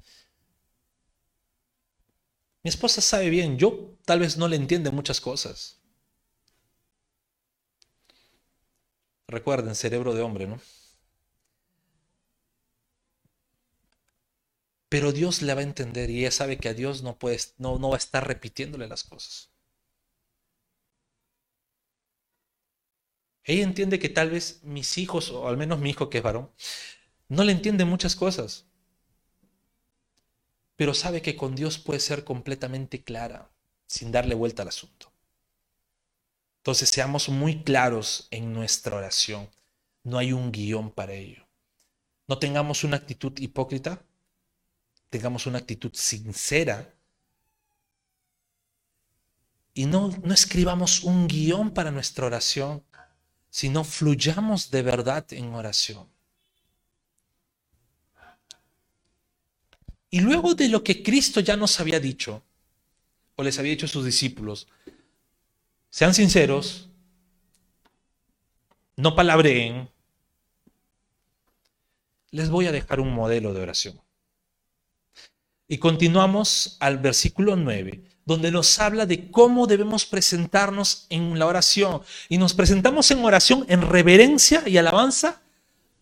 [2.63, 5.80] Mi esposa sabe bien, yo tal vez no le entiende muchas cosas.
[9.31, 10.59] Recuerden, cerebro de hombre, ¿no?
[14.89, 17.79] Pero Dios le va a entender y ella sabe que a Dios no, puede, no,
[17.79, 19.49] no va a estar repitiéndole las cosas.
[23.43, 26.49] Ella entiende que tal vez mis hijos, o al menos mi hijo que es varón,
[27.29, 28.65] no le entiende muchas cosas.
[30.75, 33.49] Pero sabe que con Dios puede ser completamente clara,
[33.87, 35.10] sin darle vuelta al asunto.
[36.61, 39.49] Entonces seamos muy claros en nuestra oración.
[40.03, 41.47] No hay un guion para ello.
[42.27, 44.03] No tengamos una actitud hipócrita,
[45.09, 46.93] tengamos una actitud sincera
[49.73, 52.83] y no, no escribamos un guion para nuestra oración,
[53.49, 56.07] sino fluyamos de verdad en oración.
[60.11, 62.43] Y luego de lo que Cristo ya nos había dicho,
[63.35, 64.67] o les había dicho a sus discípulos,
[65.91, 66.89] sean sinceros,
[68.95, 69.89] no palabreen,
[72.31, 74.01] les voy a dejar un modelo de oración.
[75.67, 82.01] Y continuamos al versículo 9, donde nos habla de cómo debemos presentarnos en la oración.
[82.29, 85.41] Y nos presentamos en oración en reverencia y alabanza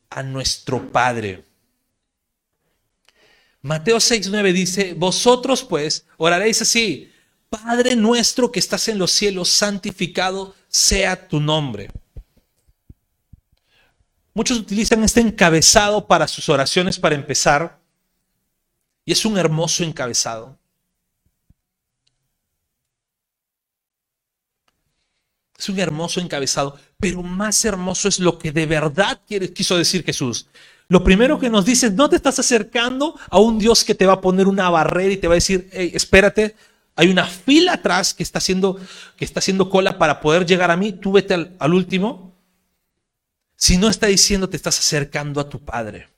[0.10, 1.46] a nuestro Padre.
[3.62, 7.12] Mateo 6:9 dice, vosotros pues oraréis así,
[7.50, 11.90] Padre nuestro que estás en los cielos, santificado sea tu nombre.
[14.34, 17.80] Muchos utilizan este encabezado para sus oraciones para empezar,
[19.04, 20.58] y es un hermoso encabezado.
[25.58, 29.20] Es un hermoso encabezado, pero más hermoso es lo que de verdad
[29.54, 30.48] quiso decir Jesús.
[30.88, 34.14] Lo primero que nos dice, no te estás acercando a un Dios que te va
[34.14, 36.56] a poner una barrera y te va a decir, espérate,
[36.96, 38.80] hay una fila atrás que está, haciendo,
[39.16, 42.36] que está haciendo cola para poder llegar a mí, tú vete al, al último.
[43.56, 46.10] Si no está diciendo, te estás acercando a tu Padre.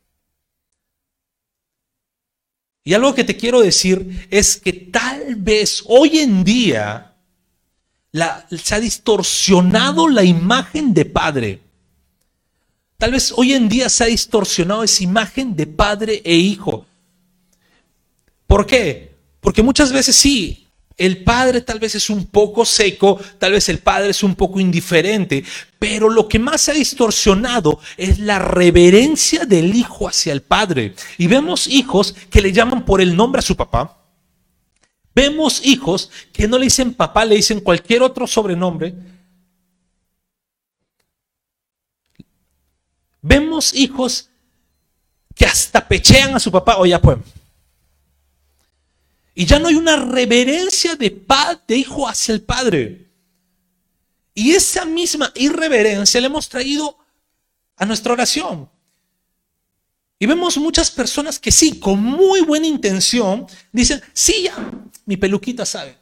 [2.83, 7.15] Y algo que te quiero decir es que tal vez hoy en día
[8.11, 11.61] la, se ha distorsionado la imagen de Padre.
[13.01, 16.85] Tal vez hoy en día se ha distorsionado esa imagen de padre e hijo.
[18.45, 19.15] ¿Por qué?
[19.39, 20.60] Porque muchas veces sí,
[21.01, 24.59] el padre tal vez es un poco seco, tal vez el padre es un poco
[24.59, 25.43] indiferente,
[25.79, 30.93] pero lo que más se ha distorsionado es la reverencia del hijo hacia el padre.
[31.17, 33.97] Y vemos hijos que le llaman por el nombre a su papá.
[35.15, 38.93] Vemos hijos que no le dicen papá, le dicen cualquier otro sobrenombre.
[43.23, 44.29] Vemos hijos
[45.33, 47.17] que hasta pechean a su papá, o ya pues.
[49.33, 53.09] Y ya no hay una reverencia de, padre, de hijo hacia el padre.
[54.33, 56.97] Y esa misma irreverencia le hemos traído
[57.77, 58.69] a nuestra oración.
[60.19, 64.55] Y vemos muchas personas que sí, con muy buena intención, dicen, sí, ya,
[65.05, 65.97] mi peluquita sabe.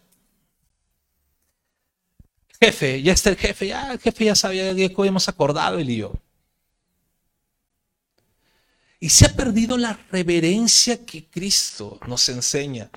[2.60, 5.98] Jefe, ya está el jefe, ya el jefe ya sabía, ya hemos acordado él y
[5.98, 6.14] yo.
[9.00, 12.90] Y se ha perdido la reverencia que Cristo nos enseña.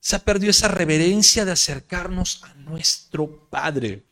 [0.00, 4.04] Se ha perdido esa reverencia de acercarnos a nuestro Padre.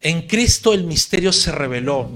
[0.00, 2.08] En Cristo el misterio se reveló.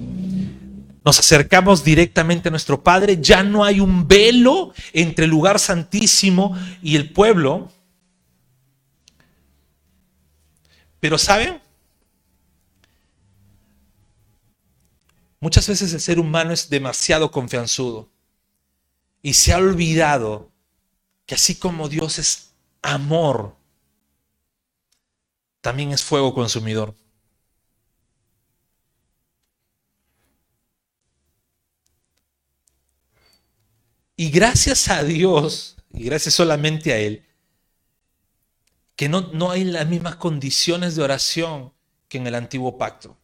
[1.04, 3.18] Nos acercamos directamente a nuestro Padre.
[3.20, 7.70] Ya no hay un velo entre el lugar santísimo y el pueblo.
[10.98, 11.61] Pero ¿saben?
[15.40, 18.11] Muchas veces el ser humano es demasiado confianzudo
[19.22, 20.50] y se ha olvidado
[21.26, 22.52] que así como Dios es
[22.83, 23.56] amor,
[25.61, 26.94] también es fuego consumidor.
[34.16, 37.24] Y gracias a Dios, y gracias solamente a Él,
[38.94, 41.72] que no, no hay las mismas condiciones de oración
[42.09, 43.16] que en el antiguo pacto.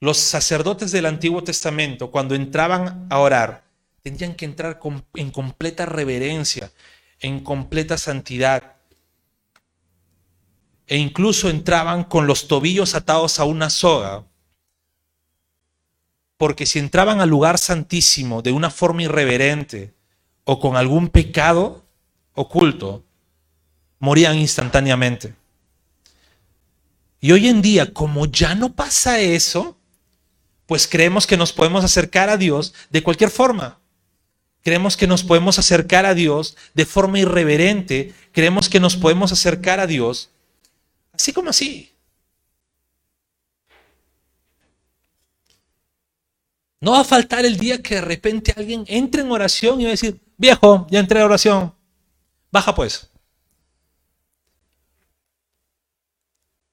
[0.00, 3.64] Los sacerdotes del Antiguo Testamento, cuando entraban a orar,
[4.02, 4.80] tenían que entrar
[5.14, 6.72] en completa reverencia,
[7.20, 8.76] en completa santidad.
[10.86, 14.24] E incluso entraban con los tobillos atados a una soga.
[16.38, 19.92] Porque si entraban al lugar santísimo de una forma irreverente
[20.44, 21.84] o con algún pecado
[22.32, 23.04] oculto,
[23.98, 25.34] morían instantáneamente.
[27.20, 29.76] Y hoy en día, como ya no pasa eso,
[30.70, 33.80] pues creemos que nos podemos acercar a Dios de cualquier forma.
[34.62, 38.14] Creemos que nos podemos acercar a Dios de forma irreverente.
[38.30, 40.30] Creemos que nos podemos acercar a Dios
[41.12, 41.90] así como así.
[46.80, 49.88] No va a faltar el día que de repente alguien entre en oración y va
[49.88, 51.74] a decir, viejo, ya entré a oración.
[52.52, 53.09] Baja pues.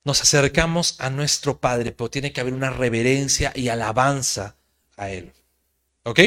[0.08, 4.56] Nos acercamos a nuestro Padre, pero tiene que haber una reverencia y alabanza
[4.96, 5.34] a Él.
[6.04, 6.20] ¿Ok?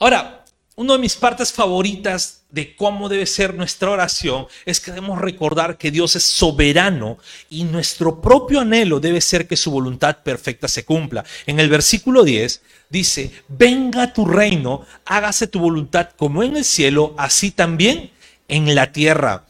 [0.00, 0.40] Ahora,
[0.80, 5.76] Una de mis partes favoritas de cómo debe ser nuestra oración es que debemos recordar
[5.76, 7.18] que Dios es soberano
[7.50, 11.22] y nuestro propio anhelo debe ser que su voluntad perfecta se cumpla.
[11.44, 17.14] En el versículo 10 dice, venga tu reino, hágase tu voluntad como en el cielo,
[17.18, 18.10] así también
[18.48, 19.44] en la tierra.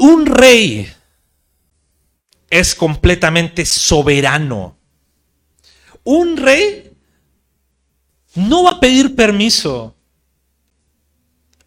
[0.00, 0.90] Un rey
[2.48, 4.78] es completamente soberano.
[6.04, 6.90] Un rey
[8.34, 9.94] no va a pedir permiso.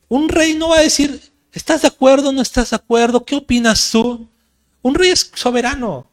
[0.08, 3.24] Un rey no va a decir, ¿estás de acuerdo no estás de acuerdo?
[3.24, 4.28] ¿Qué opinas tú?
[4.82, 6.10] Un rey es soberano.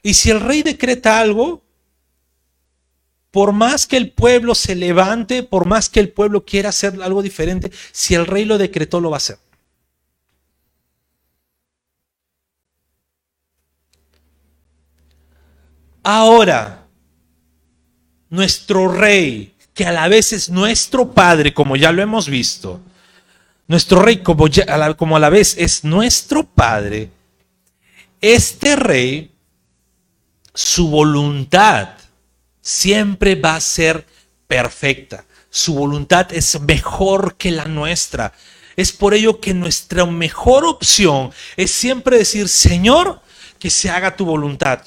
[0.00, 1.64] Y si el rey decreta algo,
[3.32, 7.20] por más que el pueblo se levante, por más que el pueblo quiera hacer algo
[7.20, 9.38] diferente, si el rey lo decretó, lo va a hacer.
[16.04, 16.86] Ahora,
[18.28, 22.78] nuestro rey, que a la vez es nuestro padre, como ya lo hemos visto,
[23.66, 27.10] nuestro rey como, a la vez es nuestro padre,
[28.20, 29.32] este rey,
[30.52, 31.88] su voluntad
[32.60, 34.06] siempre va a ser
[34.46, 35.24] perfecta.
[35.48, 38.34] Su voluntad es mejor que la nuestra.
[38.76, 43.20] Es por ello que nuestra mejor opción es siempre decir, Señor,
[43.58, 44.82] que se haga tu voluntad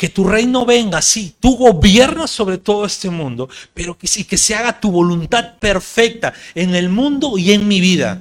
[0.00, 4.38] que tu reino venga, sí, tú gobiernas sobre todo este mundo, pero que sí, que
[4.38, 8.18] se haga tu voluntad perfecta en el mundo y en mi vida.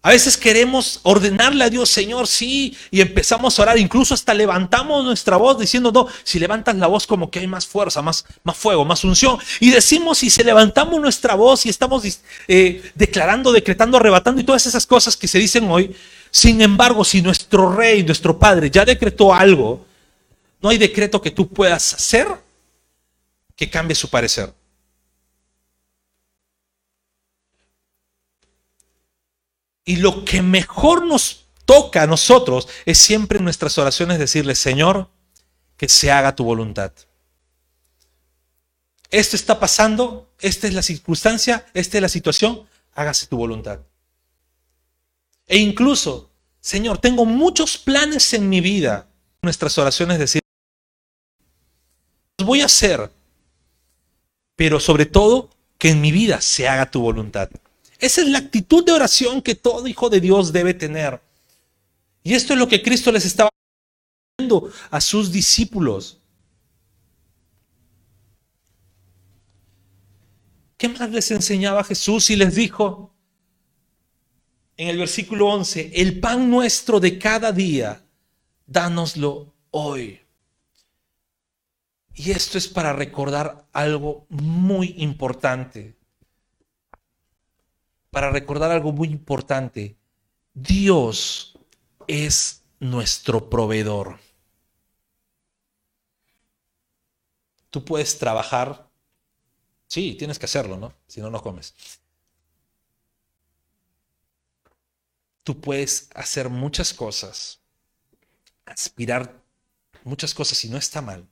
[0.00, 5.04] A veces queremos ordenarle a Dios, Señor, sí, y empezamos a orar, incluso hasta levantamos
[5.04, 8.56] nuestra voz diciendo, no, si levantas la voz como que hay más fuerza, más, más
[8.56, 12.04] fuego, más unción, y decimos, y si levantamos nuestra voz y estamos
[12.46, 15.96] eh, declarando, decretando, arrebatando y todas esas cosas que se dicen hoy,
[16.30, 19.86] sin embargo, si nuestro rey, nuestro padre ya decretó algo,
[20.60, 22.28] no hay decreto que tú puedas hacer
[23.56, 24.52] que cambie su parecer.
[29.84, 35.08] Y lo que mejor nos toca a nosotros es siempre en nuestras oraciones decirle, Señor,
[35.76, 36.92] que se haga tu voluntad.
[39.10, 43.80] Esto está pasando, esta es la circunstancia, esta es la situación, hágase tu voluntad.
[45.48, 46.30] E incluso,
[46.60, 49.08] Señor, tengo muchos planes en mi vida.
[49.40, 50.42] Nuestras oraciones decir,
[52.38, 53.10] los voy a hacer,
[54.54, 57.48] pero sobre todo que en mi vida se haga tu voluntad.
[57.98, 61.20] Esa es la actitud de oración que todo hijo de Dios debe tener.
[62.22, 63.48] Y esto es lo que Cristo les estaba
[64.36, 66.18] diciendo a sus discípulos.
[70.76, 73.17] ¿Qué más les enseñaba Jesús y les dijo?
[74.78, 78.00] En el versículo 11, el pan nuestro de cada día,
[78.64, 80.20] dánoslo hoy.
[82.14, 85.96] Y esto es para recordar algo muy importante.
[88.10, 89.96] Para recordar algo muy importante.
[90.54, 91.58] Dios
[92.06, 94.20] es nuestro proveedor.
[97.70, 98.88] Tú puedes trabajar.
[99.88, 100.92] Sí, tienes que hacerlo, ¿no?
[101.08, 101.74] Si no, no comes.
[105.48, 107.58] Tú puedes hacer muchas cosas,
[108.66, 109.42] aspirar
[110.04, 111.26] muchas cosas y no está mal,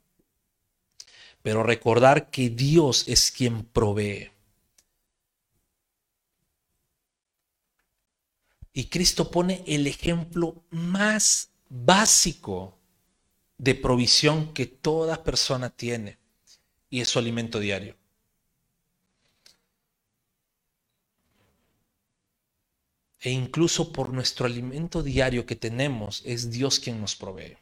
[1.42, 4.30] pero recordar que Dios es quien provee.
[8.72, 12.78] Y Cristo pone el ejemplo más básico
[13.58, 16.16] de provisión que toda persona tiene
[16.88, 17.98] y es su alimento diario.
[23.26, 27.58] E incluso por nuestro alimento diario que tenemos, es Dios quien nos provee.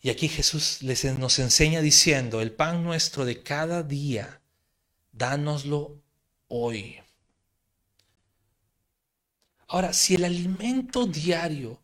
[0.00, 4.40] Y aquí Jesús les, nos enseña diciendo, el pan nuestro de cada día,
[5.12, 6.00] dánoslo
[6.48, 7.02] hoy.
[9.68, 11.82] Ahora, si el alimento diario,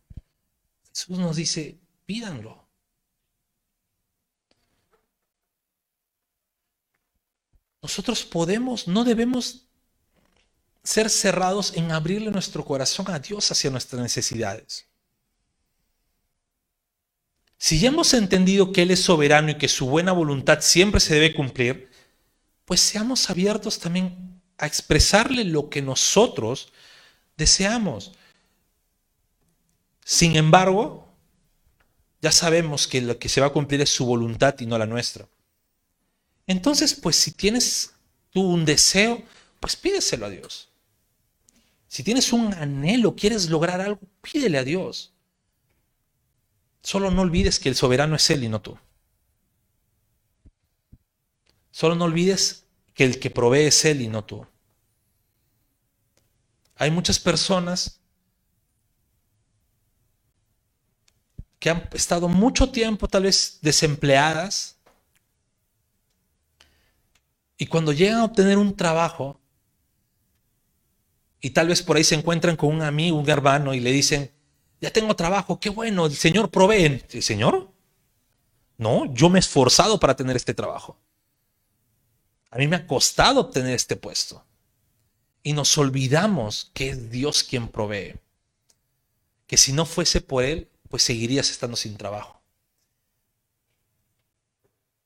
[0.89, 2.62] Jesús nos dice, pídanlo.
[7.83, 9.67] Nosotros podemos, no debemos
[10.83, 14.87] ser cerrados en abrirle nuestro corazón a Dios hacia nuestras necesidades.
[17.57, 21.13] Si ya hemos entendido que Él es soberano y que su buena voluntad siempre se
[21.13, 21.91] debe cumplir,
[22.63, 26.71] pues seamos abiertos también a expresarle lo que nosotros
[27.35, 28.13] deseamos.
[30.05, 31.05] Sin embargo,
[32.21, 34.85] ya sabemos que lo que se va a cumplir es su voluntad y no la
[34.85, 35.27] nuestra.
[36.47, 37.93] Entonces, pues si tienes
[38.31, 39.23] tú un deseo,
[39.59, 40.69] pues pídeselo a Dios.
[41.87, 45.13] Si tienes un anhelo, quieres lograr algo, pídele a Dios.
[46.81, 48.77] Solo no olvides que el soberano es Él y no tú.
[51.71, 54.45] Solo no olvides que el que provee es Él y no tú.
[56.75, 58.01] Hay muchas personas
[61.59, 64.77] que han estado mucho tiempo tal vez desempleadas
[67.57, 69.39] y cuando llegan a obtener un trabajo
[71.39, 74.31] y tal vez por ahí se encuentran con un amigo, un hermano y le dicen,
[74.79, 77.03] ya tengo trabajo, qué bueno, el Señor provee.
[77.09, 77.71] ¿El Señor?
[78.77, 80.97] No, yo me he esforzado para tener este trabajo.
[82.49, 84.45] A mí me ha costado obtener este puesto.
[85.41, 88.15] Y nos olvidamos que es Dios quien provee.
[89.47, 92.32] Que si no fuese por Él, pues seguirías estando sin trabajo.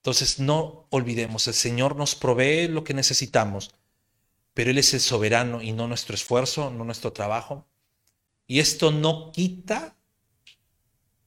[0.07, 3.75] Entonces no olvidemos, el Señor nos provee lo que necesitamos,
[4.53, 7.67] pero Él es el soberano y no nuestro esfuerzo, no nuestro trabajo.
[8.47, 9.97] Y esto no quita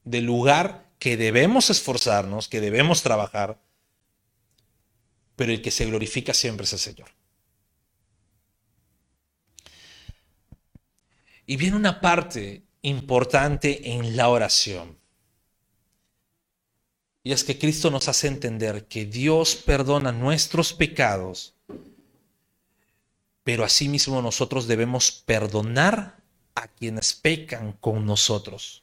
[0.04, 3.60] del lugar que debemos esforzarnos, que debemos trabajar,
[5.36, 7.10] pero el que se glorifica siempre es el Señor.
[11.44, 14.99] Y viene una parte importante en la oración.
[17.22, 21.54] Y es que Cristo nos hace entender que Dios perdona nuestros pecados,
[23.44, 26.16] pero asimismo nosotros debemos perdonar
[26.54, 28.82] a quienes pecan con nosotros.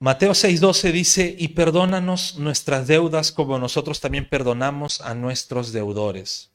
[0.00, 6.50] Mateo 6:12 dice, y perdónanos nuestras deudas como nosotros también perdonamos a nuestros deudores.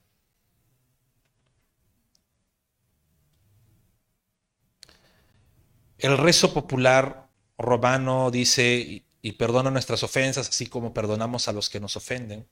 [6.03, 11.79] El rezo popular romano dice, y perdona nuestras ofensas, así como perdonamos a los que
[11.79, 12.45] nos ofenden.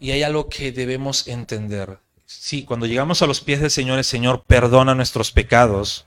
[0.00, 2.00] Y hay algo que debemos entender.
[2.26, 6.06] Sí, cuando llegamos a los pies del Señor, el Señor perdona nuestros pecados.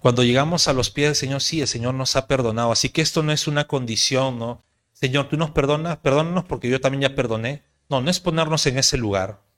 [0.00, 2.72] Cuando llegamos a los pies del Señor, sí, el Señor nos ha perdonado.
[2.72, 4.64] Así que esto no es una condición, ¿no?
[4.94, 7.64] Señor, tú nos perdonas, perdónanos porque yo también ya perdoné.
[7.90, 9.51] No, no es ponernos en ese lugar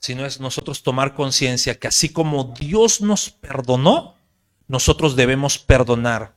[0.00, 4.16] sino es nosotros tomar conciencia que así como Dios nos perdonó,
[4.66, 6.34] nosotros debemos perdonar.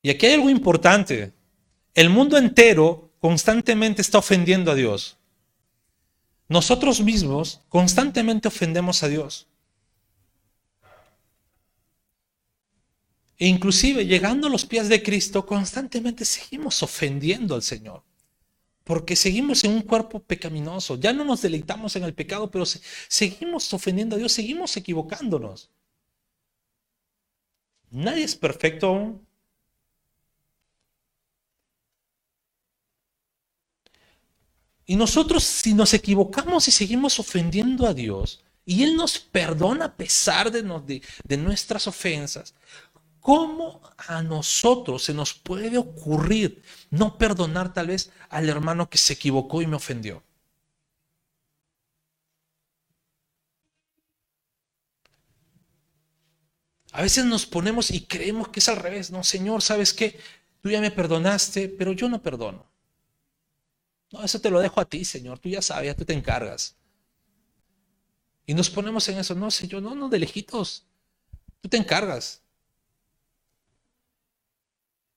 [0.00, 1.32] Y aquí hay algo importante.
[1.94, 5.18] El mundo entero constantemente está ofendiendo a Dios.
[6.48, 9.48] Nosotros mismos constantemente ofendemos a Dios.
[13.38, 18.02] E inclusive llegando a los pies de Cristo, constantemente seguimos ofendiendo al Señor.
[18.84, 20.96] Porque seguimos en un cuerpo pecaminoso.
[20.96, 25.70] Ya no nos deleitamos en el pecado, pero seguimos ofendiendo a Dios, seguimos equivocándonos.
[27.90, 29.26] Nadie es perfecto aún.
[34.86, 39.96] Y nosotros si nos equivocamos y seguimos ofendiendo a Dios, y Él nos perdona a
[39.96, 40.62] pesar de,
[41.36, 42.54] nuestras ofensas,
[43.22, 46.60] ¿Cómo a nosotros se nos puede ocurrir
[46.90, 50.24] no perdonar tal vez al hermano que se equivocó y me ofendió?
[56.90, 59.12] A veces nos ponemos y creemos que es al revés.
[59.12, 60.18] No, Señor, ¿sabes qué?
[60.60, 62.66] Tú ya me perdonaste, pero yo no perdono.
[64.10, 65.38] No, eso te lo dejo a ti, Señor.
[65.38, 66.76] Tú ya sabes, tú te encargas.
[68.46, 69.34] Y nos ponemos en eso.
[69.36, 70.86] No, Señor, no, no, de lejitos.
[71.60, 72.41] Tú te encargas.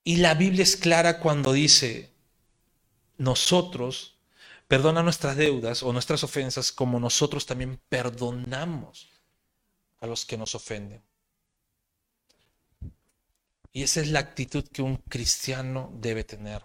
[0.08, 2.12] Y la Biblia es clara cuando dice,
[3.18, 4.20] nosotros
[4.68, 9.10] perdona nuestras deudas o nuestras ofensas como nosotros también perdonamos
[10.00, 11.02] a los que nos ofenden.
[13.74, 16.64] Y esa es la actitud que un cristiano debe tener.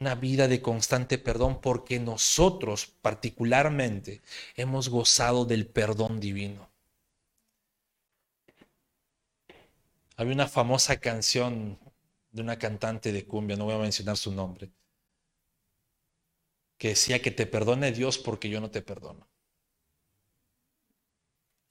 [0.00, 4.22] Una vida de constante perdón porque nosotros particularmente
[4.56, 6.70] hemos gozado del perdón divino.
[10.18, 11.78] Había una famosa canción
[12.32, 14.68] de una cantante de cumbia, no voy a mencionar su nombre,
[16.76, 19.28] que decía que te perdone Dios porque yo no te perdono.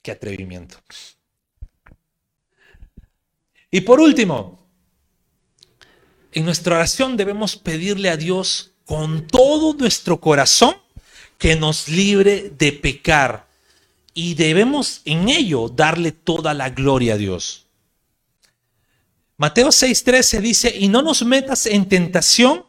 [0.01, 0.77] Qué atrevimiento.
[3.69, 4.65] Y por último,
[6.31, 10.73] en nuestra oración debemos pedirle a Dios con todo nuestro corazón
[11.37, 13.45] que nos libre de pecar
[14.13, 17.66] y debemos en ello darle toda la gloria a Dios.
[19.37, 22.65] Mateo 6:13 dice, y no nos metas en tentación,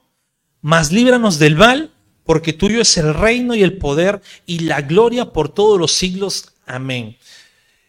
[0.61, 1.93] mas líbranos del mal,
[2.25, 6.53] porque tuyo es el reino y el poder y la gloria por todos los siglos.
[6.67, 7.17] Amén.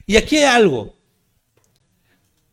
[0.05, 0.95] Y aquí hay algo.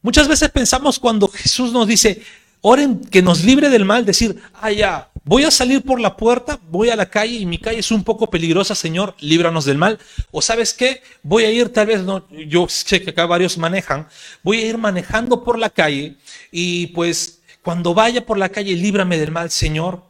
[0.03, 2.23] Muchas veces pensamos cuando Jesús nos dice,
[2.61, 6.59] oren que nos libre del mal, decir, ah, ya, voy a salir por la puerta,
[6.71, 9.99] voy a la calle y mi calle es un poco peligrosa, Señor, líbranos del mal.
[10.31, 14.09] O sabes qué, voy a ir tal vez, no, yo sé que acá varios manejan,
[14.43, 16.17] voy a ir manejando por la calle
[16.53, 20.05] y pues cuando vaya por la calle, líbrame del mal, Señor.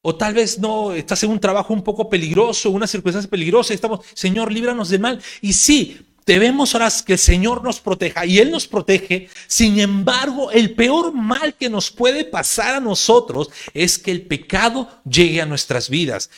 [0.00, 3.76] O tal vez no, estás en un trabajo un poco peligroso, una circunstancia peligrosa, y
[3.76, 5.20] estamos, Señor, líbranos del mal.
[5.40, 9.28] Y sí, debemos orar que el Señor nos proteja y Él nos protege.
[9.46, 14.88] Sin embargo, el peor mal que nos puede pasar a nosotros es que el pecado
[15.08, 16.30] llegue a nuestras vidas.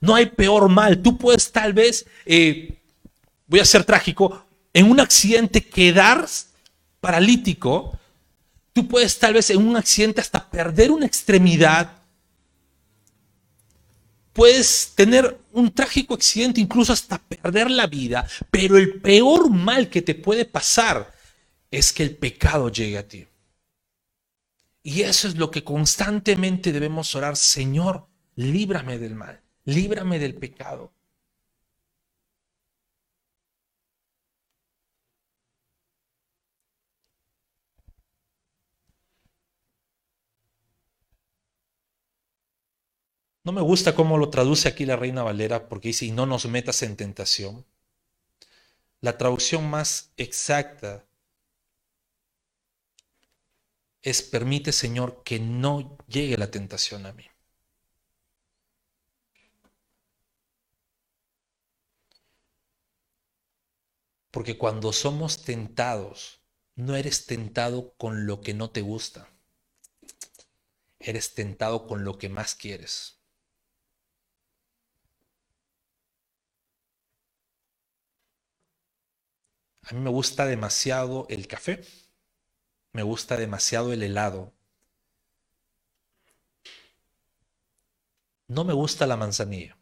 [0.00, 1.02] No hay peor mal.
[1.02, 2.78] Tú puedes tal vez, eh,
[3.46, 6.26] voy a ser trágico, en un accidente quedar
[7.00, 7.98] paralítico.
[8.72, 11.92] Tú puedes tal vez en un accidente hasta perder una extremidad
[14.36, 20.02] puedes tener un trágico accidente, incluso hasta perder la vida, pero el peor mal que
[20.02, 21.10] te puede pasar
[21.70, 23.26] es que el pecado llegue a ti.
[24.82, 28.06] Y eso es lo que constantemente debemos orar, Señor,
[28.36, 30.92] líbrame del mal, líbrame del pecado.
[43.46, 46.46] No me gusta cómo lo traduce aquí la Reina Valera porque dice, y no nos
[46.46, 47.64] metas en tentación.
[49.00, 51.04] La traducción más exacta
[54.02, 57.24] es, permite Señor que no llegue la tentación a mí.
[64.32, 66.40] Porque cuando somos tentados,
[66.74, 69.28] no eres tentado con lo que no te gusta.
[70.98, 73.15] Eres tentado con lo que más quieres.
[79.86, 81.80] A mí me gusta demasiado el café,
[82.92, 84.52] me gusta demasiado el helado.
[88.48, 89.78] No me gusta la manzanilla,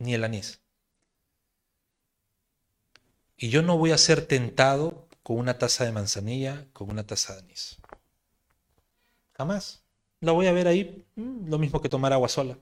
[0.00, 0.60] ni el anís.
[3.36, 7.32] Y yo no voy a ser tentado con una taza de manzanilla, con una taza
[7.34, 7.78] de anís.
[9.32, 9.82] Jamás.
[10.20, 12.58] La voy a ver ahí, mm, lo mismo que tomar agua sola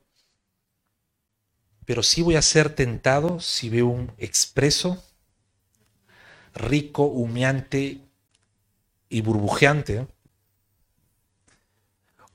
[1.89, 5.03] pero sí voy a ser tentado si veo un expreso,
[6.53, 8.03] rico, humeante
[9.09, 10.07] y burbujeante,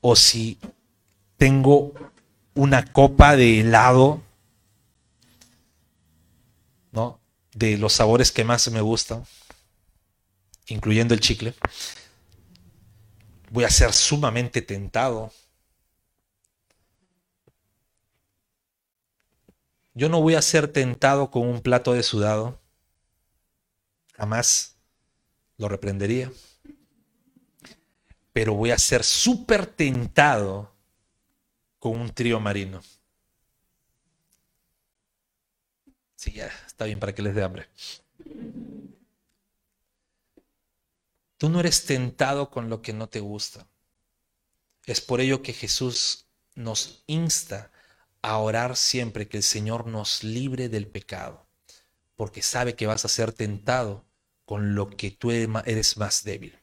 [0.00, 0.58] o si
[1.36, 1.94] tengo
[2.54, 4.24] una copa de helado,
[6.90, 7.20] ¿no?
[7.52, 9.24] De los sabores que más me gustan,
[10.66, 11.54] incluyendo el chicle,
[13.52, 15.32] voy a ser sumamente tentado
[19.94, 22.60] Yo no voy a ser tentado con un plato de sudado.
[24.14, 24.76] Jamás
[25.56, 26.32] lo reprendería.
[28.32, 30.74] Pero voy a ser súper tentado
[31.78, 32.82] con un trío marino.
[36.16, 37.68] Sí, ya está bien para que les dé hambre.
[41.36, 43.68] Tú no eres tentado con lo que no te gusta.
[44.86, 47.70] Es por ello que Jesús nos insta
[48.24, 51.46] a orar siempre que el Señor nos libre del pecado,
[52.16, 54.02] porque sabe que vas a ser tentado
[54.46, 56.58] con lo que tú eres más débil.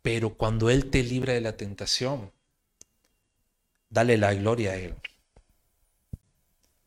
[0.00, 2.32] Pero cuando Él te libra de la tentación,
[3.90, 4.94] dale la gloria a Él.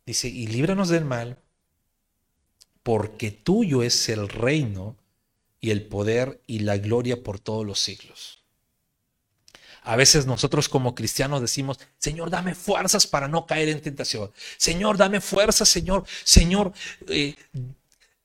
[0.03, 1.37] Dice, y líbranos del mal,
[2.81, 4.97] porque tuyo es el reino
[5.59, 8.44] y el poder y la gloria por todos los siglos.
[9.85, 14.31] A veces nosotros como cristianos decimos, Señor, dame fuerzas para no caer en tentación.
[14.57, 16.05] Señor, dame fuerzas, Señor.
[16.23, 16.73] Señor,
[17.07, 17.35] eh,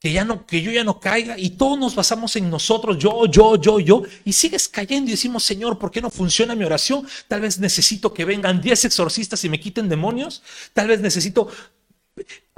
[0.00, 1.38] que, ya no, que yo ya no caiga.
[1.38, 4.02] Y todos nos basamos en nosotros, yo, yo, yo, yo.
[4.24, 7.06] Y sigues cayendo y decimos, Señor, ¿por qué no funciona mi oración?
[7.28, 10.42] Tal vez necesito que vengan 10 exorcistas y me quiten demonios.
[10.72, 11.48] Tal vez necesito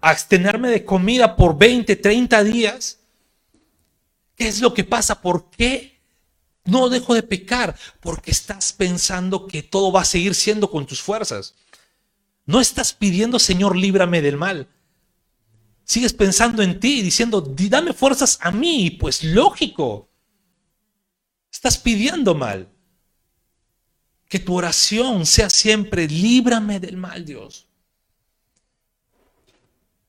[0.00, 3.00] abstenerme de comida por 20, 30 días.
[4.36, 5.20] ¿Qué es lo que pasa?
[5.20, 5.91] ¿Por qué
[6.64, 11.00] no dejo de pecar porque estás pensando que todo va a seguir siendo con tus
[11.00, 11.54] fuerzas.
[12.46, 14.68] No estás pidiendo, Señor, líbrame del mal.
[15.84, 18.90] Sigues pensando en ti diciendo, dame fuerzas a mí.
[18.90, 20.08] Pues lógico.
[21.52, 22.68] Estás pidiendo mal.
[24.28, 27.68] Que tu oración sea siempre, líbrame del mal, Dios.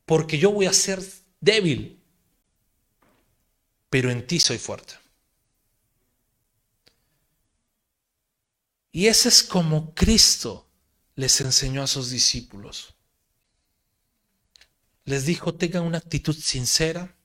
[0.06, 1.04] Porque yo voy a ser
[1.42, 2.00] débil,
[3.90, 5.03] pero en ti soy fuerte.
[8.96, 10.70] Y ese es como Cristo
[11.16, 12.94] les enseñó a sus discípulos.
[15.04, 17.18] Les dijo, tengan una actitud sincera,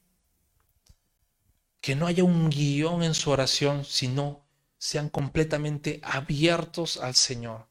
[1.83, 4.47] que no haya un guion en su oración, sino
[4.79, 7.69] sean completamente abiertos al Señor,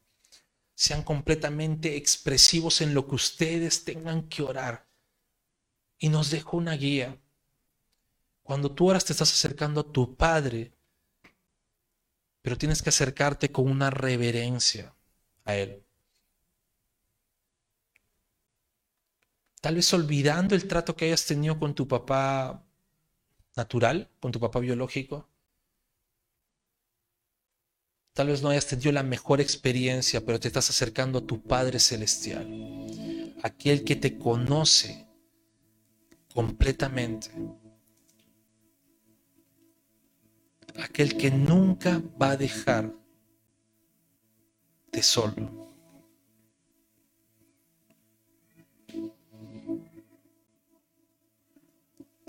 [0.75, 4.87] sean completamente expresivos en lo que ustedes tengan que orar.
[5.97, 7.19] Y nos dejó una guía.
[8.43, 10.76] Cuando tú oras te estás acercando a tu Padre,
[12.47, 14.95] pero tienes que acercarte con una reverencia
[15.43, 15.83] a Él.
[19.59, 22.65] Tal vez olvidando el trato que hayas tenido con tu papá
[23.57, 25.27] natural, con tu papá biológico.
[28.13, 31.79] Tal vez no hayas tenido la mejor experiencia, pero te estás acercando a tu Padre
[31.79, 35.05] Celestial, aquel que te conoce
[36.33, 37.29] completamente,
[40.83, 42.93] aquel que nunca va a dejar
[44.91, 45.67] de solo.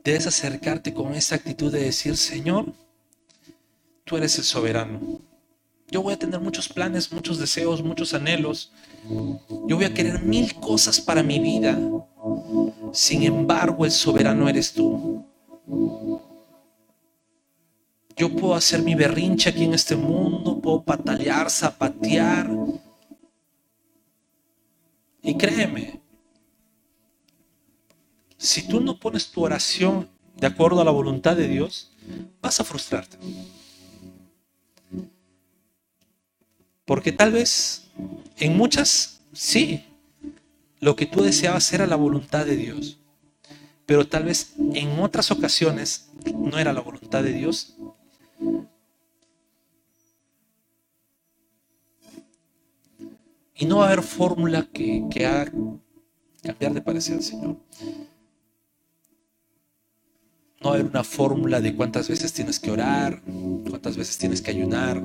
[0.02, 2.72] Debes acercarte con esa actitud de decir, Señor,
[4.04, 5.20] tú eres el soberano.
[5.90, 8.72] Yo voy a tener muchos planes, muchos deseos, muchos anhelos.
[9.66, 11.78] Yo voy a querer mil cosas para mi vida.
[12.92, 15.24] Sin embargo, el soberano eres tú.
[18.18, 22.50] Yo puedo hacer mi berrinche aquí en este mundo, puedo patalear, zapatear.
[25.22, 26.00] Y créeme,
[28.36, 31.92] si tú no pones tu oración de acuerdo a la voluntad de Dios,
[32.42, 33.18] vas a frustrarte.
[36.84, 37.88] Porque tal vez
[38.38, 39.84] en muchas, sí,
[40.80, 42.98] lo que tú deseabas era la voluntad de Dios.
[43.86, 47.77] Pero tal vez en otras ocasiones no era la voluntad de Dios.
[53.54, 55.52] Y no va a haber fórmula que, que haga
[56.42, 57.56] cambiar de parecer al Señor.
[60.60, 63.22] No va a haber una fórmula de cuántas veces tienes que orar,
[63.68, 65.02] cuántas veces tienes que ayunar.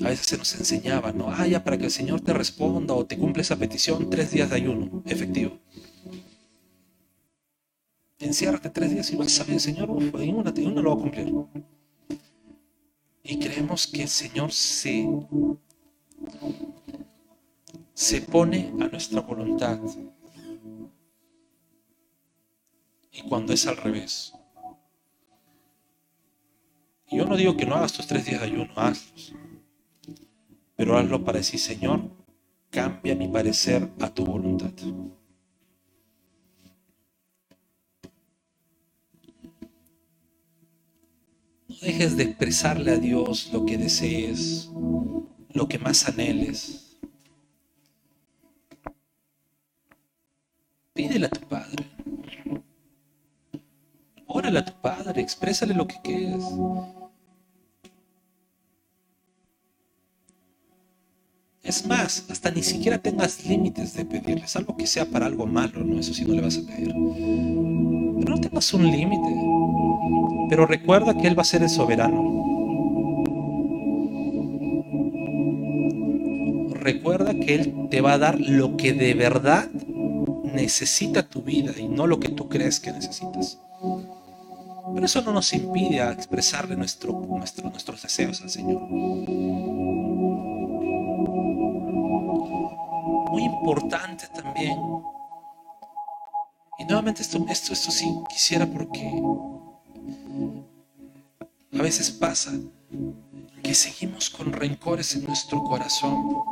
[0.00, 1.28] A veces se nos enseñaba, ¿no?
[1.30, 4.50] Ah, ya para que el Señor te responda o te cumple esa petición, tres días
[4.50, 5.58] de ayuno, efectivo.
[8.18, 10.52] Enciérrate tres días y vas a ver, Señor, uf, en una,
[10.82, 11.34] lo va a cumplir.
[13.22, 15.06] Y creemos que el Señor se,
[17.92, 19.80] se pone a nuestra voluntad.
[23.12, 24.32] Y cuando es al revés.
[27.10, 29.34] Yo no digo que no hagas tus tres días de ayuno, hazlos
[30.76, 32.10] pero hazlo para decir, Señor,
[32.70, 34.72] cambia mi parecer a tu voluntad.
[41.86, 44.68] Dejes de expresarle a Dios lo que desees,
[45.52, 46.98] lo que más anheles.
[50.92, 51.84] Pídele a tu Padre.
[54.26, 56.42] Órale a tu Padre, exprésale lo que quieres.
[61.62, 65.84] Es más, hasta ni siquiera tengas límites de pedirles, algo que sea para algo malo,
[65.84, 66.00] ¿no?
[66.00, 66.88] Eso sí no le vas a pedir.
[66.88, 69.65] Pero no tengas un límite.
[70.48, 72.44] Pero recuerda que Él va a ser el soberano.
[76.70, 79.68] Recuerda que Él te va a dar lo que de verdad
[80.44, 83.58] necesita tu vida y no lo que tú crees que necesitas.
[84.94, 88.82] Pero eso no nos impide expresarle nuestro, nuestros deseos al Señor.
[93.36, 94.78] muy importante también.
[96.78, 99.22] Y nuevamente esto, esto, esto sí quisiera porque
[101.78, 102.52] a veces pasa
[103.62, 106.42] que seguimos con rencores en nuestro corazón.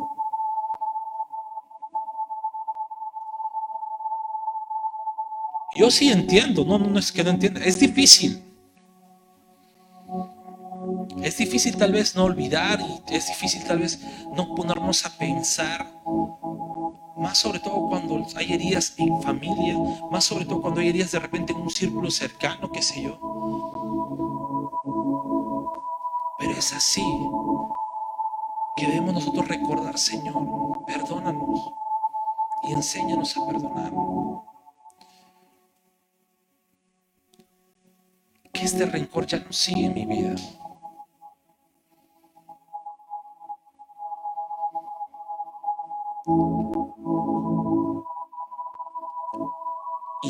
[5.76, 8.42] Yo sí entiendo, no, no es que no entienda, es difícil.
[11.22, 12.78] Es difícil tal vez no olvidar
[13.08, 13.98] y es difícil tal vez
[14.36, 15.90] no ponernos a pensar
[17.16, 19.76] más sobre todo cuando hay heridas en familia,
[20.10, 23.18] más sobre todo cuando hay heridas de repente en un círculo cercano, qué sé yo.
[26.38, 27.04] Pero es así
[28.76, 31.72] que debemos nosotros recordar, Señor, perdónanos
[32.64, 33.92] y enséñanos a perdonar.
[38.52, 40.34] Que este rencor ya no sigue en mi vida.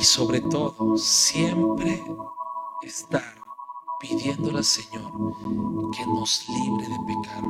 [0.05, 1.98] y sobre todo siempre
[2.82, 3.22] estar
[3.98, 5.11] pidiéndole al Señor
[5.96, 7.42] que nos libre de pecar.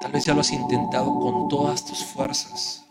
[0.00, 2.86] Tal vez ya lo has intentado con todas tus fuerzas.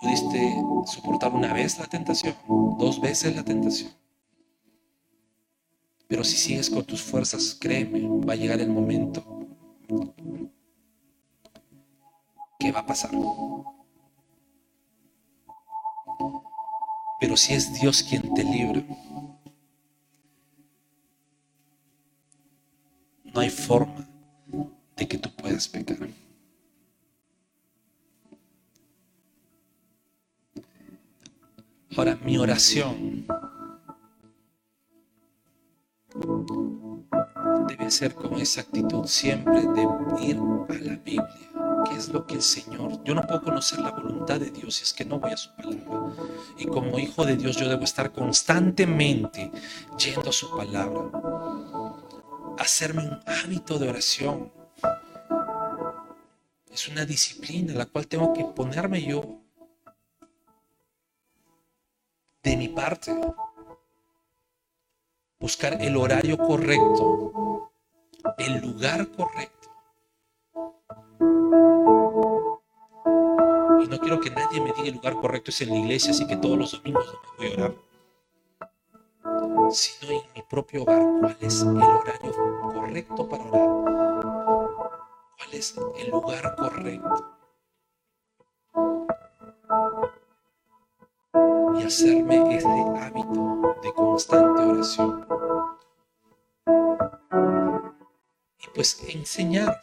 [0.00, 2.34] Pudiste soportar una vez la tentación,
[2.80, 3.92] dos veces la tentación.
[6.08, 9.22] Pero si sigues con tus fuerzas, créeme, va a llegar el momento
[12.62, 13.10] que va a pasar.
[17.18, 18.82] Pero si es Dios quien te libra,
[23.24, 24.08] no hay forma
[24.96, 25.98] de que tú puedas pecar.
[31.96, 33.26] Ahora, mi oración
[37.68, 39.82] debe ser con esa actitud siempre de
[40.22, 41.51] ir a la Biblia.
[41.84, 43.02] ¿Qué es lo que el Señor?
[43.04, 45.54] Yo no puedo conocer la voluntad de Dios si es que no voy a su
[45.56, 46.14] palabra.
[46.58, 49.50] Y como hijo de Dios yo debo estar constantemente
[49.98, 51.10] yendo a su palabra.
[52.58, 54.52] Hacerme un hábito de oración.
[56.70, 59.40] Es una disciplina la cual tengo que ponerme yo
[62.42, 63.14] de mi parte.
[65.38, 67.72] Buscar el horario correcto,
[68.38, 69.61] el lugar correcto.
[73.82, 76.26] Y no quiero que nadie me diga el lugar correcto es en la iglesia, así
[76.26, 77.74] que todos los domingos no me voy a orar.
[79.72, 82.34] Sino en mi propio hogar, cuál es el horario
[82.74, 83.70] correcto para orar.
[85.36, 87.36] Cuál es el lugar correcto.
[91.78, 95.26] Y hacerme este hábito de constante oración.
[98.60, 99.82] Y pues enseñar.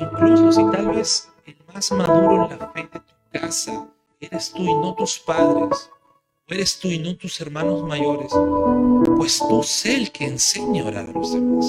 [0.00, 3.88] Incluso si tal vez el más maduro en la fe de tu casa
[4.20, 5.90] eres tú y no tus padres,
[6.48, 8.32] eres tú y no tus hermanos mayores,
[9.16, 11.66] pues tú sé el que enseña a orar a los demás.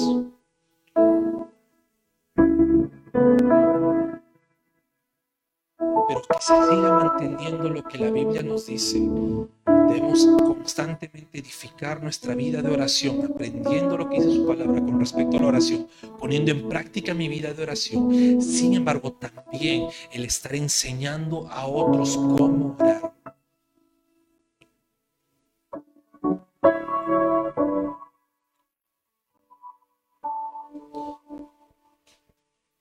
[6.08, 8.98] Pero que se siga manteniendo lo que la Biblia nos dice.
[9.66, 15.36] Debemos constantemente edificar nuestra vida de oración, aprendiendo lo que dice su palabra con respecto
[15.36, 15.86] a la oración,
[16.18, 18.40] poniendo en práctica mi vida de oración.
[18.40, 23.12] Sin embargo, también el estar enseñando a otros cómo orar.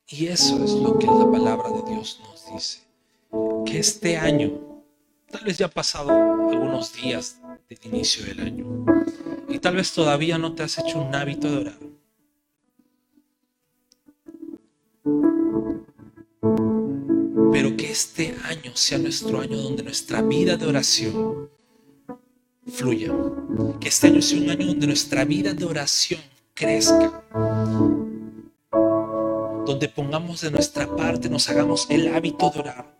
[0.10, 2.87] Y eso es lo que la palabra de Dios nos dice.
[3.68, 4.82] Que este año,
[5.30, 8.86] tal vez ya ha pasado algunos días del inicio del año,
[9.50, 11.80] y tal vez todavía no te has hecho un hábito de orar.
[17.52, 21.50] Pero que este año sea nuestro año donde nuestra vida de oración
[22.68, 23.14] fluya.
[23.80, 26.22] Que este año sea un año donde nuestra vida de oración
[26.54, 27.24] crezca
[29.68, 32.98] donde pongamos de nuestra parte, nos hagamos el hábito de orar.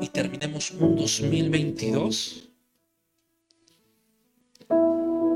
[0.00, 2.48] Y terminemos un 2022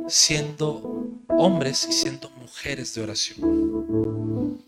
[0.09, 4.63] siendo hombres y siendo mujeres de oración.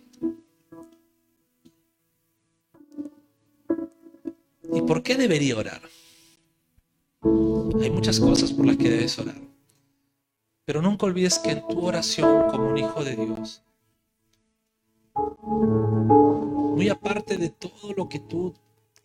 [4.72, 5.82] ¿Y por qué debería orar?
[7.80, 9.40] Hay muchas cosas por las que debes orar.
[10.64, 13.62] Pero nunca olvides que en tu oración como un hijo de Dios,
[16.76, 18.54] muy aparte de todo lo que tú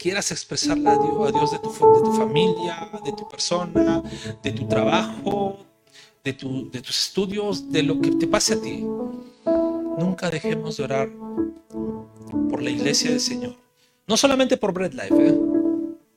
[0.01, 4.01] quieras expresarle a Dios, de, tu, de tu familia, de tu persona,
[4.41, 5.65] de tu trabajo,
[6.23, 8.83] de, tus estudios, de lo que te pase a ti,
[9.97, 11.09] nunca dejemos de orar
[12.49, 13.55] por la iglesia del Señor.
[14.07, 15.39] No solamente por Bread Life, ¿eh?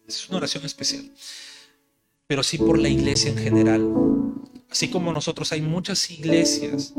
[0.06, 1.10] es una oración especial,
[2.26, 4.04] pero sí por la iglesia en general
[4.74, 6.94] Así como nosotros hay muchas iglesias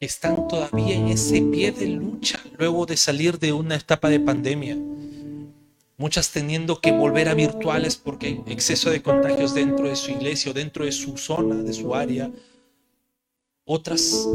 [0.00, 4.76] están todavía en ese pie de lucha luego de salir de una etapa de pandemia.
[5.96, 10.50] Muchas teniendo que volver a virtuales porque hay exceso de contagios dentro de su iglesia
[10.50, 12.30] o dentro de su zona, de su área.
[13.64, 14.28] Otras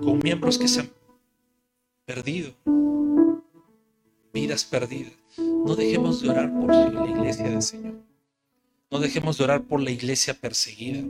[0.00, 0.90] con miembros que se han
[2.04, 2.52] perdido,
[4.32, 5.12] vidas perdidas.
[5.36, 7.94] No dejemos de orar por la iglesia del Señor.
[8.90, 11.02] No dejemos de orar por la iglesia perseguida.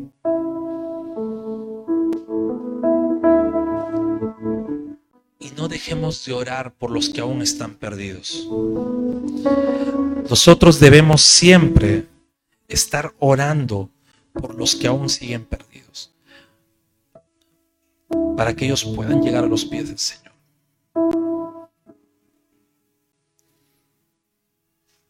[5.62, 8.48] No dejemos de orar por los que aún están perdidos.
[10.28, 12.08] Nosotros debemos siempre
[12.66, 13.88] estar orando
[14.32, 16.12] por los que aún siguen perdidos.
[18.36, 20.32] Para que ellos puedan llegar a los pies del Señor.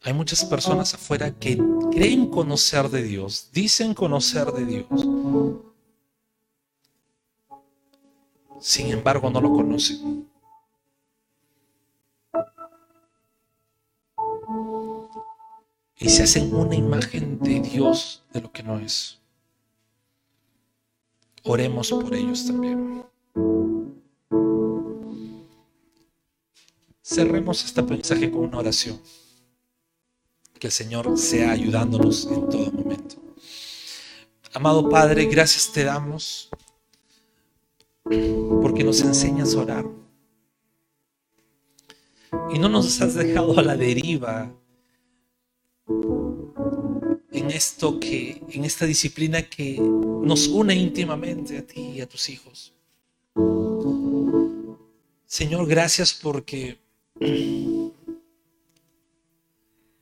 [0.02, 1.58] Hay muchas personas afuera que
[1.90, 5.08] creen conocer de Dios, dicen conocer de Dios.
[8.60, 10.30] Sin embargo, no lo conocen.
[16.02, 19.20] Y se hacen una imagen de Dios de lo que no es.
[21.44, 23.04] Oremos por ellos también.
[27.04, 29.00] Cerremos este mensaje con una oración.
[30.58, 33.16] Que el Señor sea ayudándonos en todo momento.
[34.54, 36.50] Amado Padre, gracias te damos
[38.02, 39.84] porque nos enseñas a orar.
[42.52, 44.52] Y no nos has dejado a la deriva
[45.86, 52.28] en esto que, en esta disciplina que nos une íntimamente a ti y a tus
[52.28, 52.72] hijos.
[55.26, 56.78] Señor, gracias porque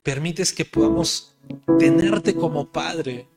[0.03, 1.35] permites que podamos
[1.79, 3.27] tenerte como Padre.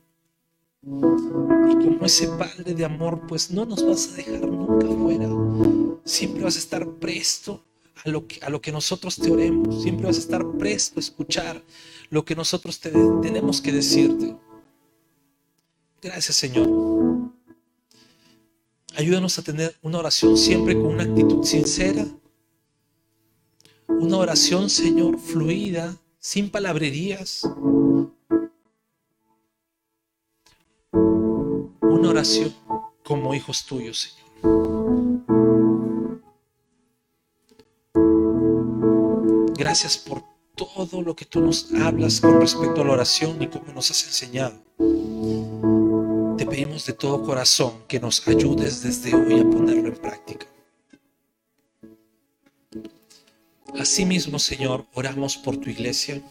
[0.83, 5.29] Y como ese Padre de amor, pues no nos vas a dejar nunca fuera.
[6.05, 7.65] Siempre vas a estar presto
[8.05, 9.83] a lo que, a lo que nosotros te oremos.
[9.83, 11.63] Siempre vas a estar presto a escuchar
[12.11, 14.37] lo que nosotros tenemos que decirte.
[16.01, 16.69] Gracias Señor.
[18.97, 22.07] Ayúdanos a tener una oración siempre con una actitud sincera.
[23.89, 27.43] Una oración, Señor, fluida, sin palabrerías.
[30.93, 32.55] Una oración
[33.03, 34.25] como hijos tuyos, Señor.
[39.57, 43.73] Gracias por todo lo que tú nos hablas con respecto a la oración y cómo
[43.73, 44.55] nos has enseñado.
[46.37, 50.47] Te pedimos de todo corazón que nos ayudes desde hoy a ponerlo en práctica.
[53.79, 56.23] Asimismo, Señor, oramos por tu iglesia.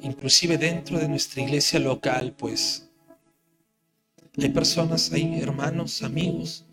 [0.00, 2.88] Inclusive dentro de nuestra iglesia local, pues
[4.36, 6.64] hay personas, hay hermanos, amigos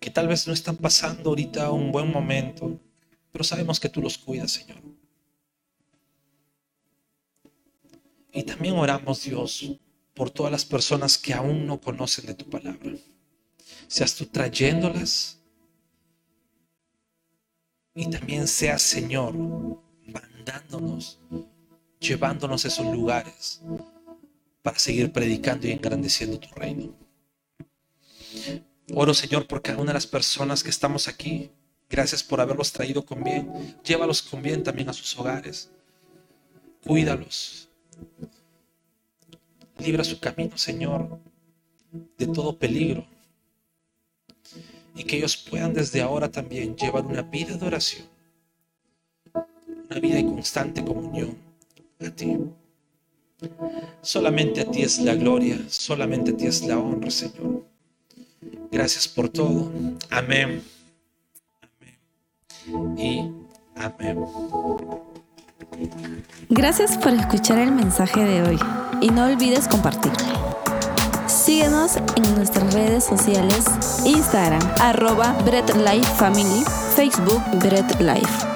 [0.00, 2.80] que tal vez no están pasando ahorita un buen momento,
[3.32, 4.80] pero sabemos que tú los cuidas, Señor.
[8.32, 9.78] Y también oramos, Dios,
[10.14, 12.92] por todas las personas que aún no conocen de tu palabra.
[13.86, 15.40] Seas tú trayéndolas
[17.94, 19.34] y también seas, Señor,
[20.06, 21.18] mandándonos,
[21.98, 23.60] llevándonos a esos lugares
[24.62, 27.07] para seguir predicando y engrandeciendo tu reino.
[28.94, 31.50] Oro, Señor, por cada una de las personas que estamos aquí.
[31.90, 33.76] Gracias por haberlos traído con bien.
[33.84, 35.70] Llévalos con bien también a sus hogares.
[36.86, 37.68] Cuídalos.
[39.78, 41.18] Libra su camino, Señor,
[42.16, 43.06] de todo peligro.
[44.94, 48.06] Y que ellos puedan desde ahora también llevar una vida de oración.
[49.34, 51.36] Una vida de constante comunión
[52.00, 52.36] a ti.
[54.02, 57.64] Solamente a ti es la gloria, solamente a ti es la honra, Señor.
[58.70, 59.70] Gracias por todo.
[60.10, 60.62] Amén.
[61.62, 62.98] Amén.
[62.98, 63.30] Y
[63.76, 64.24] amén.
[66.48, 68.58] Gracias por escuchar el mensaje de hoy
[69.00, 70.48] y no olvides compartirlo.
[71.26, 73.64] Síguenos en nuestras redes sociales,
[74.04, 76.64] Instagram, arroba Bread Life Family,
[76.94, 78.47] Facebook Bread Life.